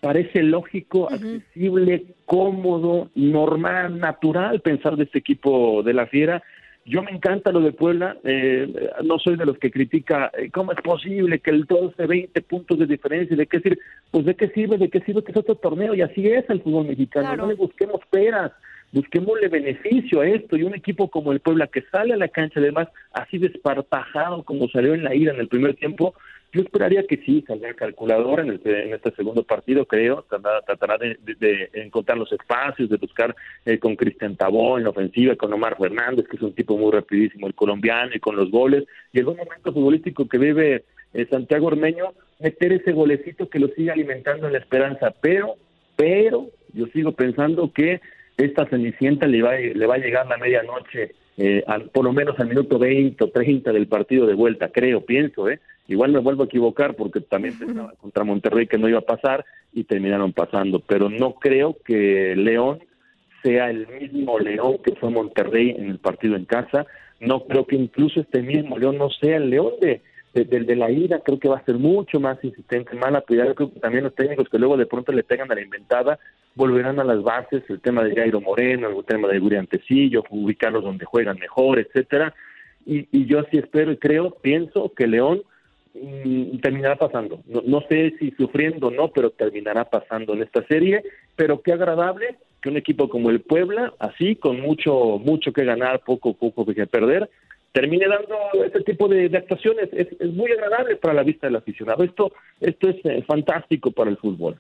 parece 0.04 0.42
lógico, 0.42 1.10
accesible, 1.10 2.04
cómodo, 2.26 3.10
normal, 3.14 3.98
natural 3.98 4.60
pensar 4.60 4.96
de 4.96 5.04
este 5.04 5.18
equipo 5.18 5.82
de 5.82 5.94
la 5.94 6.06
Fiera. 6.06 6.42
Yo 6.84 7.02
me 7.02 7.10
encanta 7.10 7.50
lo 7.50 7.60
de 7.60 7.72
Puebla, 7.72 8.18
eh, 8.22 8.90
no 9.02 9.18
soy 9.18 9.36
de 9.36 9.46
los 9.46 9.56
que 9.56 9.70
critica 9.70 10.30
eh, 10.36 10.50
cómo 10.50 10.72
es 10.72 10.80
posible 10.82 11.38
que 11.38 11.50
el 11.50 11.64
12, 11.64 12.06
20 12.06 12.42
puntos 12.42 12.78
de 12.78 12.86
diferencia, 12.86 13.34
de 13.34 13.46
qué 13.46 13.60
sirve, 13.60 13.78
pues 14.10 14.26
de 14.26 14.34
qué 14.34 14.48
sirve, 14.48 14.76
de 14.76 14.90
qué 14.90 15.00
sirve 15.00 15.24
que 15.24 15.32
es 15.32 15.38
otro 15.38 15.54
torneo 15.54 15.94
y 15.94 16.02
así 16.02 16.28
es 16.28 16.44
el 16.50 16.60
fútbol 16.60 16.86
mexicano, 16.86 17.34
no 17.34 17.46
le 17.46 17.54
busquemos 17.54 18.02
peras, 18.10 18.52
busquémosle 18.92 19.48
beneficio 19.48 20.20
a 20.20 20.28
esto. 20.28 20.58
Y 20.58 20.64
un 20.64 20.74
equipo 20.74 21.08
como 21.08 21.32
el 21.32 21.40
Puebla 21.40 21.66
que 21.68 21.80
sale 21.90 22.12
a 22.12 22.18
la 22.18 22.28
cancha 22.28 22.60
además 22.60 22.88
así 23.12 23.38
desparpajado 23.38 24.42
como 24.42 24.68
salió 24.68 24.92
en 24.92 25.04
la 25.04 25.14
ida 25.14 25.32
en 25.32 25.40
el 25.40 25.48
primer 25.48 25.76
tiempo, 25.76 26.12
yo 26.54 26.62
esperaría 26.62 27.04
que 27.04 27.16
sí, 27.16 27.44
saldrá 27.46 27.74
calculador 27.74 28.38
en, 28.38 28.60
en 28.64 28.94
este 28.94 29.10
segundo 29.16 29.42
partido, 29.42 29.86
creo, 29.86 30.24
tratará, 30.66 30.96
de, 30.98 31.68
encontrar 31.72 32.16
los 32.16 32.30
espacios, 32.32 32.88
de 32.88 32.96
buscar 32.96 33.34
eh, 33.66 33.78
con 33.78 33.96
Cristian 33.96 34.36
Tabó 34.36 34.78
en 34.78 34.84
la 34.84 34.90
ofensiva, 34.90 35.34
con 35.34 35.52
Omar 35.52 35.76
Fernández, 35.76 36.26
que 36.28 36.36
es 36.36 36.42
un 36.42 36.54
tipo 36.54 36.78
muy 36.78 36.92
rapidísimo, 36.92 37.48
el 37.48 37.54
colombiano, 37.54 38.12
y 38.14 38.20
con 38.20 38.36
los 38.36 38.52
goles, 38.52 38.84
y 39.12 39.18
el 39.18 39.24
buen 39.24 39.36
momento 39.36 39.72
futbolístico 39.72 40.28
que 40.28 40.38
vive 40.38 40.84
eh, 41.12 41.26
Santiago 41.28 41.66
Ormeño, 41.66 42.12
meter 42.38 42.72
ese 42.72 42.92
golecito 42.92 43.48
que 43.48 43.58
lo 43.58 43.68
siga 43.68 43.92
alimentando 43.92 44.46
en 44.46 44.52
la 44.52 44.60
esperanza, 44.60 45.12
pero, 45.20 45.56
pero, 45.96 46.50
yo 46.72 46.86
sigo 46.86 47.12
pensando 47.12 47.72
que 47.72 48.00
esta 48.36 48.66
Cenicienta 48.66 49.26
le 49.26 49.42
va, 49.42 49.56
le 49.56 49.86
va 49.86 49.96
a 49.96 49.98
llegar 49.98 50.28
la 50.28 50.36
medianoche, 50.36 51.14
eh, 51.36 51.64
por 51.92 52.04
lo 52.04 52.12
menos 52.12 52.38
al 52.38 52.46
minuto 52.46 52.78
20 52.78 53.24
o 53.24 53.28
30 53.30 53.72
del 53.72 53.88
partido 53.88 54.24
de 54.26 54.34
vuelta, 54.34 54.68
creo, 54.68 55.04
pienso, 55.04 55.48
¿eh? 55.48 55.58
Igual 55.86 56.12
me 56.12 56.18
vuelvo 56.20 56.44
a 56.44 56.46
equivocar 56.46 56.94
porque 56.94 57.20
también 57.20 57.58
pensaba 57.58 57.92
contra 58.00 58.24
Monterrey 58.24 58.66
que 58.66 58.78
no 58.78 58.88
iba 58.88 59.00
a 59.00 59.02
pasar 59.02 59.44
y 59.72 59.84
terminaron 59.84 60.32
pasando, 60.32 60.80
pero 60.80 61.10
no 61.10 61.34
creo 61.34 61.76
que 61.84 62.34
León 62.36 62.80
sea 63.42 63.68
el 63.68 63.86
mismo 63.88 64.38
León 64.38 64.78
que 64.82 64.94
fue 64.94 65.10
Monterrey 65.10 65.74
en 65.76 65.90
el 65.90 65.98
partido 65.98 66.36
en 66.36 66.46
casa, 66.46 66.86
no 67.20 67.44
creo 67.44 67.66
que 67.66 67.76
incluso 67.76 68.20
este 68.20 68.40
mismo 68.40 68.78
León 68.78 68.96
no 68.96 69.10
sea 69.10 69.36
el 69.36 69.50
León 69.50 69.74
de 69.80 70.76
la 70.76 70.90
ida, 70.90 71.20
creo 71.20 71.38
que 71.38 71.48
va 71.48 71.58
a 71.58 71.64
ser 71.64 71.76
mucho 71.76 72.18
más 72.18 72.42
insistente, 72.42 72.96
mala 72.96 73.18
apoyar, 73.18 73.54
creo 73.54 73.70
que 73.70 73.80
también 73.80 74.04
los 74.04 74.14
técnicos 74.14 74.48
que 74.48 74.58
luego 74.58 74.78
de 74.78 74.86
pronto 74.86 75.12
le 75.12 75.22
pegan 75.22 75.52
a 75.52 75.54
la 75.54 75.60
inventada, 75.60 76.18
volverán 76.54 76.98
a 76.98 77.04
las 77.04 77.22
bases, 77.22 77.62
el 77.68 77.80
tema 77.80 78.02
de 78.02 78.14
Jairo 78.14 78.40
Moreno, 78.40 78.88
el 78.88 79.04
tema 79.04 79.28
de 79.28 79.38
Guri 79.38 79.56
Antecillo, 79.56 80.24
ubicarlos 80.30 80.82
donde 80.82 81.04
juegan 81.04 81.38
mejor, 81.38 81.78
etcétera, 81.78 82.34
y, 82.86 83.06
y 83.12 83.26
yo 83.26 83.42
sí 83.50 83.58
espero 83.58 83.92
y 83.92 83.98
creo, 83.98 84.30
pienso 84.40 84.90
que 84.96 85.06
León 85.06 85.42
Mm, 85.94 86.58
terminará 86.58 86.96
pasando. 86.96 87.40
No, 87.46 87.80
sé 87.82 88.14
si 88.18 88.32
sufriendo 88.32 88.88
o 88.88 88.90
no, 88.90 89.08
pero 89.08 89.30
terminará 89.30 89.84
pasando 89.84 90.34
en 90.34 90.42
esta 90.42 90.66
serie. 90.66 91.02
Pero 91.36 91.62
qué 91.62 91.72
agradable 91.72 92.36
que 92.60 92.68
un 92.68 92.76
equipo 92.76 93.08
como 93.08 93.30
el 93.30 93.40
Puebla, 93.40 93.94
así, 93.98 94.36
con 94.36 94.60
mucho, 94.60 95.18
mucho 95.18 95.52
que 95.52 95.64
ganar, 95.64 96.00
poco, 96.00 96.34
poco 96.34 96.66
que 96.66 96.86
perder, 96.86 97.30
termine 97.72 98.06
dando 98.08 98.64
este 98.64 98.80
tipo 98.80 99.06
de, 99.06 99.26
actuaciones. 99.36 99.88
Es, 99.92 100.08
muy 100.32 100.50
agradable 100.50 100.96
para 100.96 101.14
la 101.14 101.22
vista 101.22 101.46
del 101.46 101.56
aficionado. 101.56 102.02
Esto, 102.02 102.32
esto 102.60 102.88
es 102.88 102.96
eh, 103.04 103.22
fantástico 103.26 103.92
para 103.92 104.10
el 104.10 104.16
fútbol. 104.16 104.58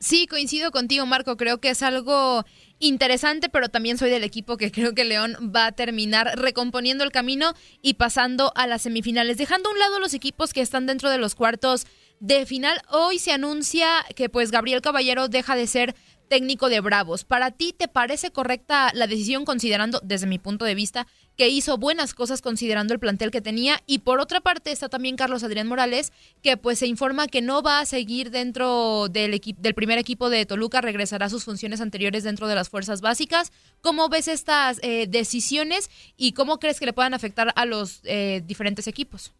Sí, 0.00 0.28
coincido 0.28 0.70
contigo, 0.70 1.06
Marco. 1.06 1.36
Creo 1.36 1.58
que 1.58 1.70
es 1.70 1.82
algo 1.82 2.44
interesante, 2.78 3.48
pero 3.48 3.68
también 3.68 3.98
soy 3.98 4.10
del 4.10 4.22
equipo 4.22 4.56
que 4.56 4.70
creo 4.72 4.94
que 4.94 5.04
León 5.04 5.52
va 5.54 5.66
a 5.66 5.72
terminar 5.72 6.38
recomponiendo 6.38 7.02
el 7.02 7.10
camino 7.10 7.52
y 7.82 7.94
pasando 7.94 8.52
a 8.54 8.66
las 8.68 8.82
semifinales, 8.82 9.38
dejando 9.38 9.68
a 9.68 9.72
un 9.72 9.78
lado 9.78 9.98
los 9.98 10.14
equipos 10.14 10.52
que 10.52 10.60
están 10.60 10.86
dentro 10.86 11.10
de 11.10 11.18
los 11.18 11.34
cuartos 11.34 11.86
de 12.20 12.46
final. 12.46 12.80
Hoy 12.90 13.18
se 13.18 13.32
anuncia 13.32 13.88
que 14.14 14.28
pues 14.28 14.52
Gabriel 14.52 14.82
Caballero 14.82 15.28
deja 15.28 15.56
de 15.56 15.66
ser 15.66 15.96
técnico 16.28 16.68
de 16.68 16.80
Bravos. 16.80 17.24
¿Para 17.24 17.50
ti 17.50 17.74
te 17.76 17.88
parece 17.88 18.30
correcta 18.30 18.90
la 18.94 19.06
decisión 19.06 19.44
considerando, 19.44 20.00
desde 20.04 20.26
mi 20.26 20.38
punto 20.38 20.64
de 20.64 20.74
vista, 20.74 21.06
que 21.38 21.48
hizo 21.48 21.78
buenas 21.78 22.14
cosas 22.14 22.42
considerando 22.42 22.92
el 22.92 23.00
plantel 23.00 23.30
que 23.30 23.40
tenía? 23.40 23.76
Y 23.86 24.00
por 24.00 24.18
otra 24.18 24.40
parte 24.40 24.72
está 24.72 24.88
también 24.88 25.16
Carlos 25.16 25.44
Adrián 25.44 25.68
Morales, 25.68 26.12
que 26.42 26.56
pues 26.56 26.80
se 26.80 26.88
informa 26.88 27.28
que 27.28 27.40
no 27.40 27.62
va 27.62 27.78
a 27.78 27.86
seguir 27.86 28.30
dentro 28.30 29.08
del, 29.08 29.32
equipo 29.32 29.62
del 29.62 29.74
primer 29.74 29.98
equipo 29.98 30.28
de 30.30 30.44
Toluca, 30.44 30.80
regresará 30.80 31.26
a 31.26 31.28
sus 31.28 31.44
funciones 31.44 31.80
anteriores 31.80 32.24
dentro 32.24 32.48
de 32.48 32.56
las 32.56 32.68
fuerzas 32.68 33.00
básicas. 33.00 33.52
¿Cómo 33.80 34.08
ves 34.08 34.26
estas 34.26 34.82
eh, 34.82 35.06
decisiones 35.08 35.88
y 36.16 36.32
cómo 36.32 36.58
crees 36.58 36.80
que 36.80 36.86
le 36.86 36.92
puedan 36.92 37.14
afectar 37.14 37.52
a 37.54 37.64
los 37.64 38.02
eh, 38.04 38.42
diferentes 38.44 38.88
equipos? 38.88 39.32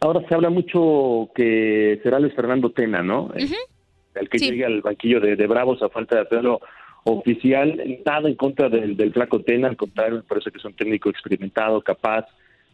Ahora 0.00 0.20
se 0.28 0.34
habla 0.34 0.50
mucho 0.50 1.30
que 1.34 2.00
será 2.02 2.18
Luis 2.18 2.34
Fernando 2.34 2.72
Tena, 2.72 3.02
¿no? 3.02 3.30
el 4.14 4.28
que 4.28 4.38
llegue 4.38 4.64
al 4.64 4.80
banquillo 4.80 5.20
de, 5.20 5.46
Bravos 5.46 5.82
a 5.82 5.88
falta 5.88 6.16
de 6.16 6.22
hacerlo 6.22 6.60
oficial, 7.04 7.80
nada 8.04 8.28
en 8.28 8.34
contra 8.34 8.68
del, 8.68 8.96
del 8.96 9.12
flaco 9.12 9.40
Tena, 9.40 9.68
al 9.68 9.76
contrario, 9.76 10.24
parece 10.26 10.50
que 10.50 10.58
es 10.58 10.64
un 10.64 10.74
técnico 10.74 11.10
experimentado, 11.10 11.80
capaz, 11.82 12.26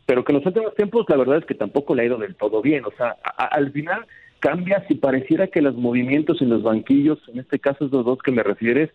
pero 0.07 0.25
que 0.25 0.33
en 0.33 0.39
los 0.39 0.47
últimos 0.47 0.75
tiempos 0.75 1.07
la 1.09 1.17
verdad 1.17 1.39
es 1.39 1.45
que 1.45 1.55
tampoco 1.55 1.95
le 1.95 2.03
ha 2.03 2.07
ido 2.07 2.19
del 2.19 2.37
todo 2.37 2.63
bien, 2.63 2.85
o 2.85 2.93
sea, 2.97 3.17
al 3.37 3.73
final 3.73 4.07
cambia 4.39 4.85
si 4.89 4.95
pareciera 4.95 5.49
que 5.49 5.61
los 5.61 5.77
movimientos 5.77 6.41
en 6.41 6.51
los 6.51 6.63
banquillos, 6.63 7.19
en 7.29 7.41
este 7.41 7.59
caso 7.59 7.87
esos 7.87 8.05
dos 8.05 8.19
que 8.23 8.33
me 8.33 8.43
refieres, 8.43 8.91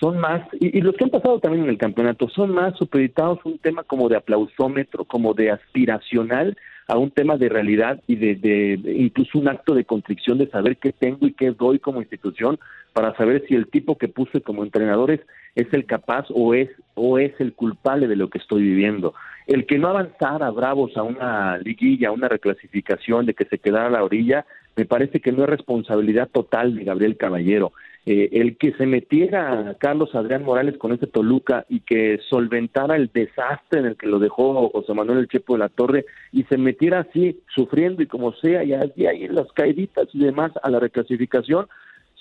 son 0.00 0.18
más, 0.18 0.42
y, 0.60 0.80
los 0.80 0.94
que 0.94 1.04
han 1.04 1.10
pasado 1.10 1.40
también 1.40 1.64
en 1.64 1.70
el 1.70 1.78
campeonato, 1.78 2.28
son 2.28 2.52
más 2.52 2.76
supeditados 2.76 3.40
un 3.44 3.58
tema 3.58 3.82
como 3.82 4.08
de 4.08 4.16
aplausómetro, 4.16 5.04
como 5.04 5.34
de 5.34 5.50
aspiracional, 5.50 6.56
a 6.88 6.96
un 6.96 7.10
tema 7.10 7.36
de 7.36 7.50
realidad 7.50 8.00
y 8.06 8.16
de, 8.16 8.34
de, 8.34 8.80
incluso 8.94 9.38
un 9.38 9.48
acto 9.48 9.74
de 9.74 9.84
constricción 9.84 10.38
de 10.38 10.48
saber 10.48 10.78
qué 10.78 10.92
tengo 10.92 11.26
y 11.26 11.34
qué 11.34 11.50
doy 11.50 11.78
como 11.78 12.00
institución 12.00 12.58
para 12.94 13.14
saber 13.16 13.44
si 13.46 13.54
el 13.54 13.68
tipo 13.68 13.98
que 13.98 14.08
puse 14.08 14.40
como 14.40 14.64
entrenadores 14.64 15.20
es 15.54 15.72
el 15.72 15.84
capaz 15.84 16.26
o 16.30 16.54
es 16.54 16.70
o 16.94 17.18
es 17.18 17.32
el 17.40 17.52
culpable 17.52 18.08
de 18.08 18.16
lo 18.16 18.30
que 18.30 18.38
estoy 18.38 18.62
viviendo. 18.62 19.14
El 19.46 19.66
que 19.66 19.78
no 19.78 19.88
avanzara 19.88 20.50
Bravos 20.50 20.96
a 20.96 21.02
una 21.02 21.58
liguilla, 21.58 22.08
a 22.08 22.12
una 22.12 22.28
reclasificación, 22.28 23.26
de 23.26 23.34
que 23.34 23.44
se 23.44 23.58
quedara 23.58 23.86
a 23.86 23.90
la 23.90 24.04
orilla, 24.04 24.46
me 24.76 24.84
parece 24.84 25.20
que 25.20 25.32
no 25.32 25.42
es 25.44 25.50
responsabilidad 25.50 26.28
total 26.28 26.74
de 26.74 26.84
Gabriel 26.84 27.16
Caballero. 27.16 27.72
Eh, 28.10 28.40
el 28.40 28.56
que 28.56 28.72
se 28.72 28.86
metiera 28.86 29.76
Carlos 29.78 30.14
Adrián 30.14 30.42
Morales 30.42 30.78
con 30.78 30.92
ese 30.92 31.06
Toluca 31.06 31.66
y 31.68 31.80
que 31.80 32.18
solventara 32.30 32.96
el 32.96 33.10
desastre 33.12 33.80
en 33.80 33.84
el 33.84 33.96
que 33.98 34.06
lo 34.06 34.18
dejó 34.18 34.70
José 34.70 34.94
Manuel 34.94 35.18
El 35.18 35.28
Chepo 35.28 35.52
de 35.52 35.58
la 35.58 35.68
Torre 35.68 36.06
y 36.32 36.44
se 36.44 36.56
metiera 36.56 37.00
así, 37.00 37.38
sufriendo 37.54 38.02
y 38.02 38.06
como 38.06 38.32
sea, 38.32 38.64
y 38.64 38.72
ahí 38.72 39.24
en 39.24 39.34
las 39.34 39.52
caíditas 39.52 40.08
y 40.14 40.20
demás 40.20 40.52
a 40.62 40.70
la 40.70 40.80
reclasificación, 40.80 41.66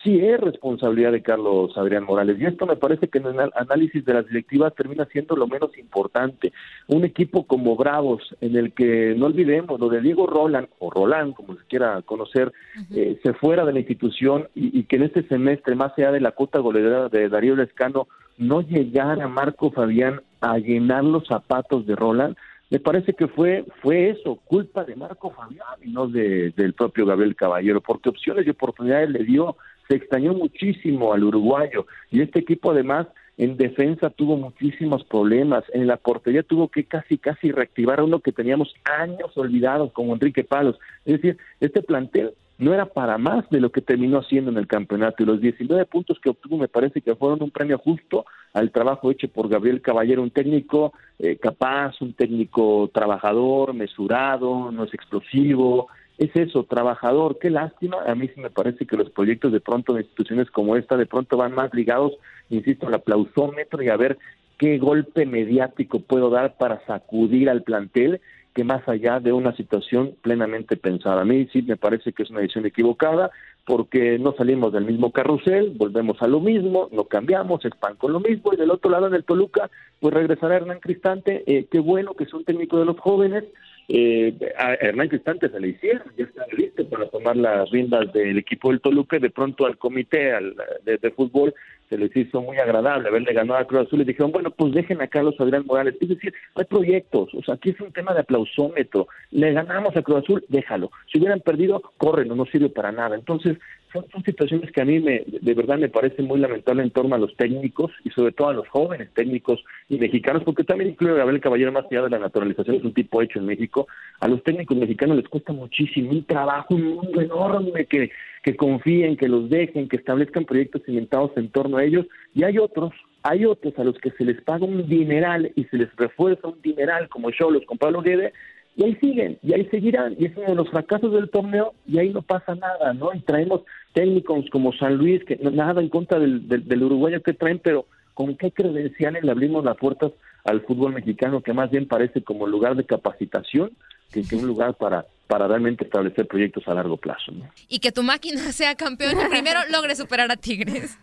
sí 0.07 0.19
es 0.21 0.39
responsabilidad 0.39 1.11
de 1.11 1.21
Carlos 1.21 1.77
Adrián 1.77 2.05
Morales. 2.05 2.37
Y 2.39 2.45
esto 2.45 2.65
me 2.65 2.77
parece 2.77 3.09
que 3.09 3.17
en 3.17 3.25
el 3.25 3.51
análisis 3.55 4.05
de 4.05 4.13
las 4.13 4.25
directivas 4.25 4.73
termina 4.73 5.05
siendo 5.11 5.35
lo 5.35 5.47
menos 5.47 5.77
importante. 5.77 6.53
Un 6.87 7.03
equipo 7.03 7.45
como 7.45 7.75
Bravos, 7.75 8.33
en 8.39 8.55
el 8.55 8.71
que 8.71 9.13
no 9.17 9.25
olvidemos 9.25 9.77
lo 9.77 9.89
de 9.89 9.99
Diego 9.99 10.25
Roland, 10.25 10.69
o 10.79 10.89
Roland, 10.89 11.33
como 11.33 11.55
se 11.55 11.65
quiera 11.67 12.01
conocer, 12.03 12.53
eh, 12.95 13.19
se 13.21 13.33
fuera 13.33 13.65
de 13.65 13.73
la 13.73 13.79
institución 13.79 14.47
y, 14.55 14.83
que 14.83 14.95
en 14.95 15.03
este 15.03 15.27
semestre, 15.27 15.75
más 15.75 15.91
allá 15.97 16.13
de 16.13 16.21
la 16.21 16.31
cuota 16.31 16.59
goleadora 16.59 17.09
de 17.09 17.27
Darío 17.27 17.57
Lescano, 17.57 18.07
no 18.37 18.61
llegara 18.61 19.27
Marco 19.27 19.71
Fabián 19.71 20.21
a 20.39 20.57
llenar 20.57 21.03
los 21.03 21.27
zapatos 21.27 21.85
de 21.85 21.95
Roland, 21.97 22.37
me 22.69 22.79
parece 22.79 23.13
que 23.13 23.27
fue 23.27 23.65
fue 23.81 24.09
eso, 24.09 24.39
culpa 24.45 24.83
de 24.83 24.95
Marco 24.95 25.31
Fabián 25.31 25.65
y 25.81 25.89
no 25.89 26.07
de, 26.07 26.51
del 26.51 26.73
propio 26.73 27.05
Gabriel 27.05 27.35
Caballero, 27.35 27.81
porque 27.81 28.09
opciones 28.09 28.45
y 28.45 28.49
oportunidades 28.49 29.09
le 29.09 29.23
dio 29.23 29.55
se 29.87 29.95
extrañó 29.95 30.33
muchísimo 30.33 31.13
al 31.13 31.23
uruguayo 31.23 31.85
y 32.11 32.21
este 32.21 32.39
equipo 32.39 32.71
además 32.71 33.07
en 33.37 33.55
defensa 33.55 34.09
tuvo 34.09 34.35
muchísimos 34.35 35.03
problemas, 35.03 35.63
en 35.73 35.85
la 35.85 35.97
portería 35.97 36.41
tuvo 36.41 36.69
que 36.69 36.85
casi 36.85 37.17
casi 37.17 37.51
reactivar 37.51 37.99
a 37.99 38.03
uno 38.03 38.19
que 38.19 38.31
teníamos 38.31 38.73
años 38.83 39.35
olvidados 39.35 39.91
como 39.91 40.13
Enrique 40.13 40.43
Palos, 40.43 40.79
es 41.05 41.21
decir, 41.21 41.37
este 41.59 41.83
plantel 41.83 42.33
no 42.57 42.73
era 42.73 42.85
para 42.87 43.17
más 43.17 43.47
de 43.49 43.59
lo 43.59 43.71
que 43.71 43.81
terminó 43.81 44.19
haciendo 44.19 44.49
en 44.51 44.57
el 44.57 44.67
campeonato. 44.67 45.21
Y 45.21 45.25
los 45.25 45.39
19 45.39 45.85
puntos 45.85 46.19
que 46.19 46.29
obtuvo 46.29 46.57
me 46.57 46.67
parece 46.67 47.01
que 47.01 47.15
fueron 47.15 47.43
un 47.43 47.51
premio 47.51 47.77
justo 47.77 48.25
al 48.53 48.71
trabajo 48.71 49.11
hecho 49.11 49.27
por 49.27 49.47
Gabriel 49.47 49.81
Caballero, 49.81 50.23
un 50.23 50.31
técnico 50.31 50.93
eh, 51.19 51.37
capaz, 51.37 52.01
un 52.01 52.13
técnico 52.13 52.89
trabajador, 52.91 53.73
mesurado, 53.73 54.71
no 54.71 54.85
es 54.85 54.93
explosivo, 54.93 55.87
es 56.17 56.35
eso, 56.35 56.63
trabajador. 56.63 57.37
Qué 57.39 57.49
lástima. 57.49 57.97
A 58.05 58.15
mí 58.15 58.29
sí 58.33 58.41
me 58.41 58.49
parece 58.49 58.85
que 58.85 58.97
los 58.97 59.09
proyectos 59.11 59.51
de 59.51 59.59
pronto 59.59 59.93
de 59.93 60.01
instituciones 60.01 60.49
como 60.49 60.75
esta 60.75 60.97
de 60.97 61.05
pronto 61.05 61.37
van 61.37 61.53
más 61.53 61.73
ligados, 61.73 62.13
insisto, 62.49 62.87
al 62.87 62.95
aplausómetro 62.95 63.81
y 63.83 63.89
a 63.89 63.97
ver 63.97 64.17
qué 64.57 64.77
golpe 64.79 65.25
mediático 65.25 65.99
puedo 65.99 66.29
dar 66.29 66.57
para 66.57 66.83
sacudir 66.85 67.49
al 67.49 67.63
plantel 67.63 68.21
que 68.57 68.63
más 68.63 68.87
allá 68.89 69.19
de 69.19 69.31
una 69.31 69.55
situación 69.55 70.15
plenamente 70.23 70.77
pensada. 70.77 71.21
A 71.21 71.25
mí 71.25 71.47
sí 71.53 71.61
me 71.61 71.77
parece 71.77 72.11
que 72.11 72.23
es 72.23 72.31
una 72.31 72.39
decisión 72.39 72.65
equivocada 72.65 73.29
porque 73.67 74.17
no 74.17 74.33
salimos 74.33 74.73
del 74.73 74.85
mismo 74.85 75.11
carrusel, 75.11 75.75
volvemos 75.77 76.19
a 76.23 76.27
lo 76.27 76.39
mismo, 76.39 76.89
no 76.91 77.03
cambiamos, 77.03 77.63
es 77.65 77.75
pan 77.75 77.97
con 77.97 78.13
lo 78.13 78.19
mismo 78.19 78.51
y 78.51 78.57
del 78.57 78.71
otro 78.71 78.89
lado 78.89 79.05
en 79.05 79.13
el 79.13 79.25
Toluca 79.25 79.69
pues 79.99 80.11
regresará 80.11 80.55
Hernán 80.55 80.79
Cristante, 80.79 81.43
eh, 81.45 81.67
qué 81.69 81.79
bueno 81.79 82.15
que 82.15 82.23
es 82.23 82.33
un 82.33 82.45
técnico 82.45 82.79
de 82.79 82.85
los 82.85 82.97
jóvenes, 82.97 83.43
eh, 83.89 84.37
a 84.57 84.73
Hernán 84.73 85.07
Cristante 85.07 85.49
se 85.49 85.59
le 85.59 85.69
hicieron, 85.69 86.11
ya 86.17 86.25
está 86.25 86.45
listo 86.51 86.87
para 86.89 87.07
tomar 87.09 87.37
las 87.37 87.69
riendas 87.71 88.11
del 88.11 88.37
equipo 88.37 88.69
del 88.69 88.81
Toluca 88.81 89.17
de 89.17 89.29
pronto 89.29 89.65
al 89.65 89.77
comité 89.77 90.33
al, 90.33 90.55
de, 90.83 91.11
fútbol 91.11 91.53
se 91.89 91.97
les 91.97 92.15
hizo 92.15 92.41
muy 92.41 92.57
agradable 92.57 93.09
haberle 93.09 93.33
ganado 93.33 93.59
a 93.59 93.65
Cruz 93.65 93.87
Azul 93.87 94.01
y 94.01 94.05
dijeron, 94.05 94.31
bueno, 94.31 94.51
pues 94.51 94.73
dejen 94.73 95.01
a 95.01 95.07
Carlos 95.07 95.35
Adrián 95.39 95.65
Morales. 95.65 95.95
Es 96.01 96.09
decir, 96.09 96.33
hay 96.55 96.65
proyectos, 96.65 97.33
o 97.33 97.41
sea, 97.43 97.55
aquí 97.55 97.69
es 97.69 97.79
un 97.79 97.91
tema 97.91 98.13
de 98.13 98.21
aplausómetro. 98.21 99.07
Le 99.31 99.53
ganamos 99.53 99.95
a 99.95 100.01
Cruz 100.01 100.23
Azul, 100.23 100.45
déjalo. 100.49 100.91
Si 101.11 101.19
hubieran 101.19 101.39
perdido, 101.41 101.81
corren, 101.97 102.27
no 102.27 102.45
sirve 102.45 102.69
para 102.69 102.91
nada. 102.91 103.15
Entonces, 103.15 103.57
son, 103.93 104.05
situaciones 104.23 104.71
que 104.71 104.81
a 104.81 104.85
mí 104.85 104.99
me, 104.99 105.23
de 105.25 105.53
verdad 105.53 105.77
me 105.77 105.89
parecen 105.89 106.25
muy 106.25 106.39
lamentables 106.39 106.85
en 106.85 106.91
torno 106.91 107.15
a 107.15 107.19
los 107.19 107.35
técnicos 107.35 107.91
y 108.03 108.09
sobre 108.09 108.31
todo 108.31 108.49
a 108.49 108.53
los 108.53 108.67
jóvenes 108.67 109.09
técnicos 109.13 109.63
y 109.89 109.97
mexicanos, 109.97 110.43
porque 110.43 110.63
también 110.63 110.91
incluye 110.91 111.13
a 111.13 111.17
Gabriel 111.17 111.41
Caballero 111.41 111.71
más 111.71 111.85
allá 111.85 112.03
de 112.03 112.09
la 112.09 112.19
naturalización, 112.19 112.77
es 112.77 112.83
un 112.83 112.93
tipo 112.93 113.21
hecho 113.21 113.39
en 113.39 113.45
México, 113.45 113.87
a 114.19 114.27
los 114.27 114.43
técnicos 114.43 114.77
mexicanos 114.77 115.17
les 115.17 115.27
cuesta 115.27 115.53
muchísimo, 115.53 116.11
un 116.11 116.25
trabajo, 116.25 116.75
un 116.75 116.95
mundo 116.95 117.21
enorme 117.21 117.85
que, 117.85 118.11
que 118.47 118.55
confíen, 118.55 119.17
que 119.17 119.27
los 119.27 119.49
dejen, 119.49 119.89
que 119.89 119.97
establezcan 119.97 120.45
proyectos 120.45 120.81
cimentados 120.85 121.31
en 121.35 121.49
torno 121.49 121.75
a 121.75 121.83
ellos, 121.83 122.05
y 122.33 122.45
hay 122.45 122.57
otros, 122.59 122.93
hay 123.21 123.43
otros 123.43 123.77
a 123.77 123.83
los 123.83 123.97
que 123.97 124.11
se 124.11 124.23
les 124.23 124.41
paga 124.41 124.63
un 124.65 124.87
dineral 124.87 125.51
y 125.55 125.65
se 125.65 125.75
les 125.75 125.93
refuerza 125.97 126.47
un 126.47 126.61
dineral, 126.61 127.09
como 127.09 127.29
yo, 127.29 127.51
los 127.51 127.65
con 127.65 127.77
Pablo 127.77 128.01
Guede, 128.01 128.31
y 128.77 128.85
ahí 128.85 128.95
siguen, 129.01 129.37
y 129.43 129.51
ahí 129.51 129.65
seguirán, 129.65 130.15
y 130.17 130.27
es 130.27 130.37
uno 130.37 130.47
de 130.47 130.55
los 130.55 130.69
fracasos 130.69 131.11
del 131.11 131.29
torneo, 131.29 131.73
y 131.85 131.99
ahí 131.99 132.09
no 132.09 132.21
pasa 132.21 132.55
nada, 132.55 132.93
¿no? 132.93 133.13
Y 133.13 133.19
traemos 133.19 133.63
técnicos 133.91 134.49
como 134.49 134.71
San 134.71 134.95
Luis, 134.95 135.21
que 135.25 135.35
nada 135.35 135.81
en 135.81 135.89
contra 135.89 136.17
del, 136.17 136.47
del, 136.47 136.83
uruguayo 136.83 137.21
que 137.21 137.33
traen, 137.33 137.59
pero 137.61 137.85
¿con 138.17 138.35
qué 138.35 138.51
credenciales 138.51 139.23
le 139.23 139.29
abrimos 139.29 139.63
las 139.63 139.77
puertas 139.77 140.11
al 140.43 140.61
fútbol 140.61 140.91
mexicano, 140.91 141.43
que 141.43 141.53
más 141.53 141.69
bien 141.69 141.87
parece 141.87 142.23
como 142.23 142.47
lugar 142.47 142.75
de 142.75 142.83
capacitación 142.83 143.73
que, 144.11 144.23
que 144.23 144.35
un 144.35 144.47
lugar 144.47 144.73
para, 144.73 145.05
para 145.27 145.47
realmente 145.47 145.83
establecer 145.83 146.25
proyectos 146.25 146.67
a 146.67 146.73
largo 146.73 146.97
plazo? 146.97 147.31
¿no? 147.31 147.47
Y 147.69 147.77
que 147.77 147.91
tu 147.91 148.01
máquina 148.01 148.39
sea 148.51 148.73
campeón 148.73 149.13
y 149.23 149.29
primero 149.29 149.59
logre 149.71 149.95
superar 149.95 150.31
a 150.31 150.35
Tigres. 150.35 150.97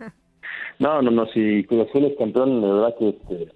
No, 0.81 1.03
no, 1.03 1.13
no, 1.13 1.27
si 1.27 1.63
Cruz 1.69 1.89
Azul 1.89 2.07
es 2.07 2.19
campeón, 2.19 2.61
la 2.61 2.75
verdad 2.75 2.95
que... 2.99 3.09
Este, 3.11 3.53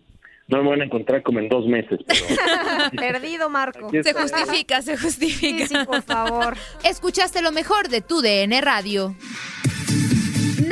no 0.47 0.63
me 0.63 0.71
van 0.71 0.81
a 0.81 0.85
encontrar 0.85 1.23
como 1.25 1.41
en 1.41 1.49
dos 1.49 1.67
meses. 1.67 1.99
Perdido, 2.97 3.51
Marco. 3.51 3.91
Se 3.91 4.15
justifica, 4.15 4.81
se 4.81 4.97
justifica. 4.97 5.67
Sí, 5.67 5.75
por 5.85 6.01
favor. 6.03 6.55
Escuchaste 6.85 7.43
lo 7.43 7.53
mejor 7.53 7.89
de 7.89 8.01
tu 8.01 8.23
DN 8.23 8.59
Radio. 8.63 9.15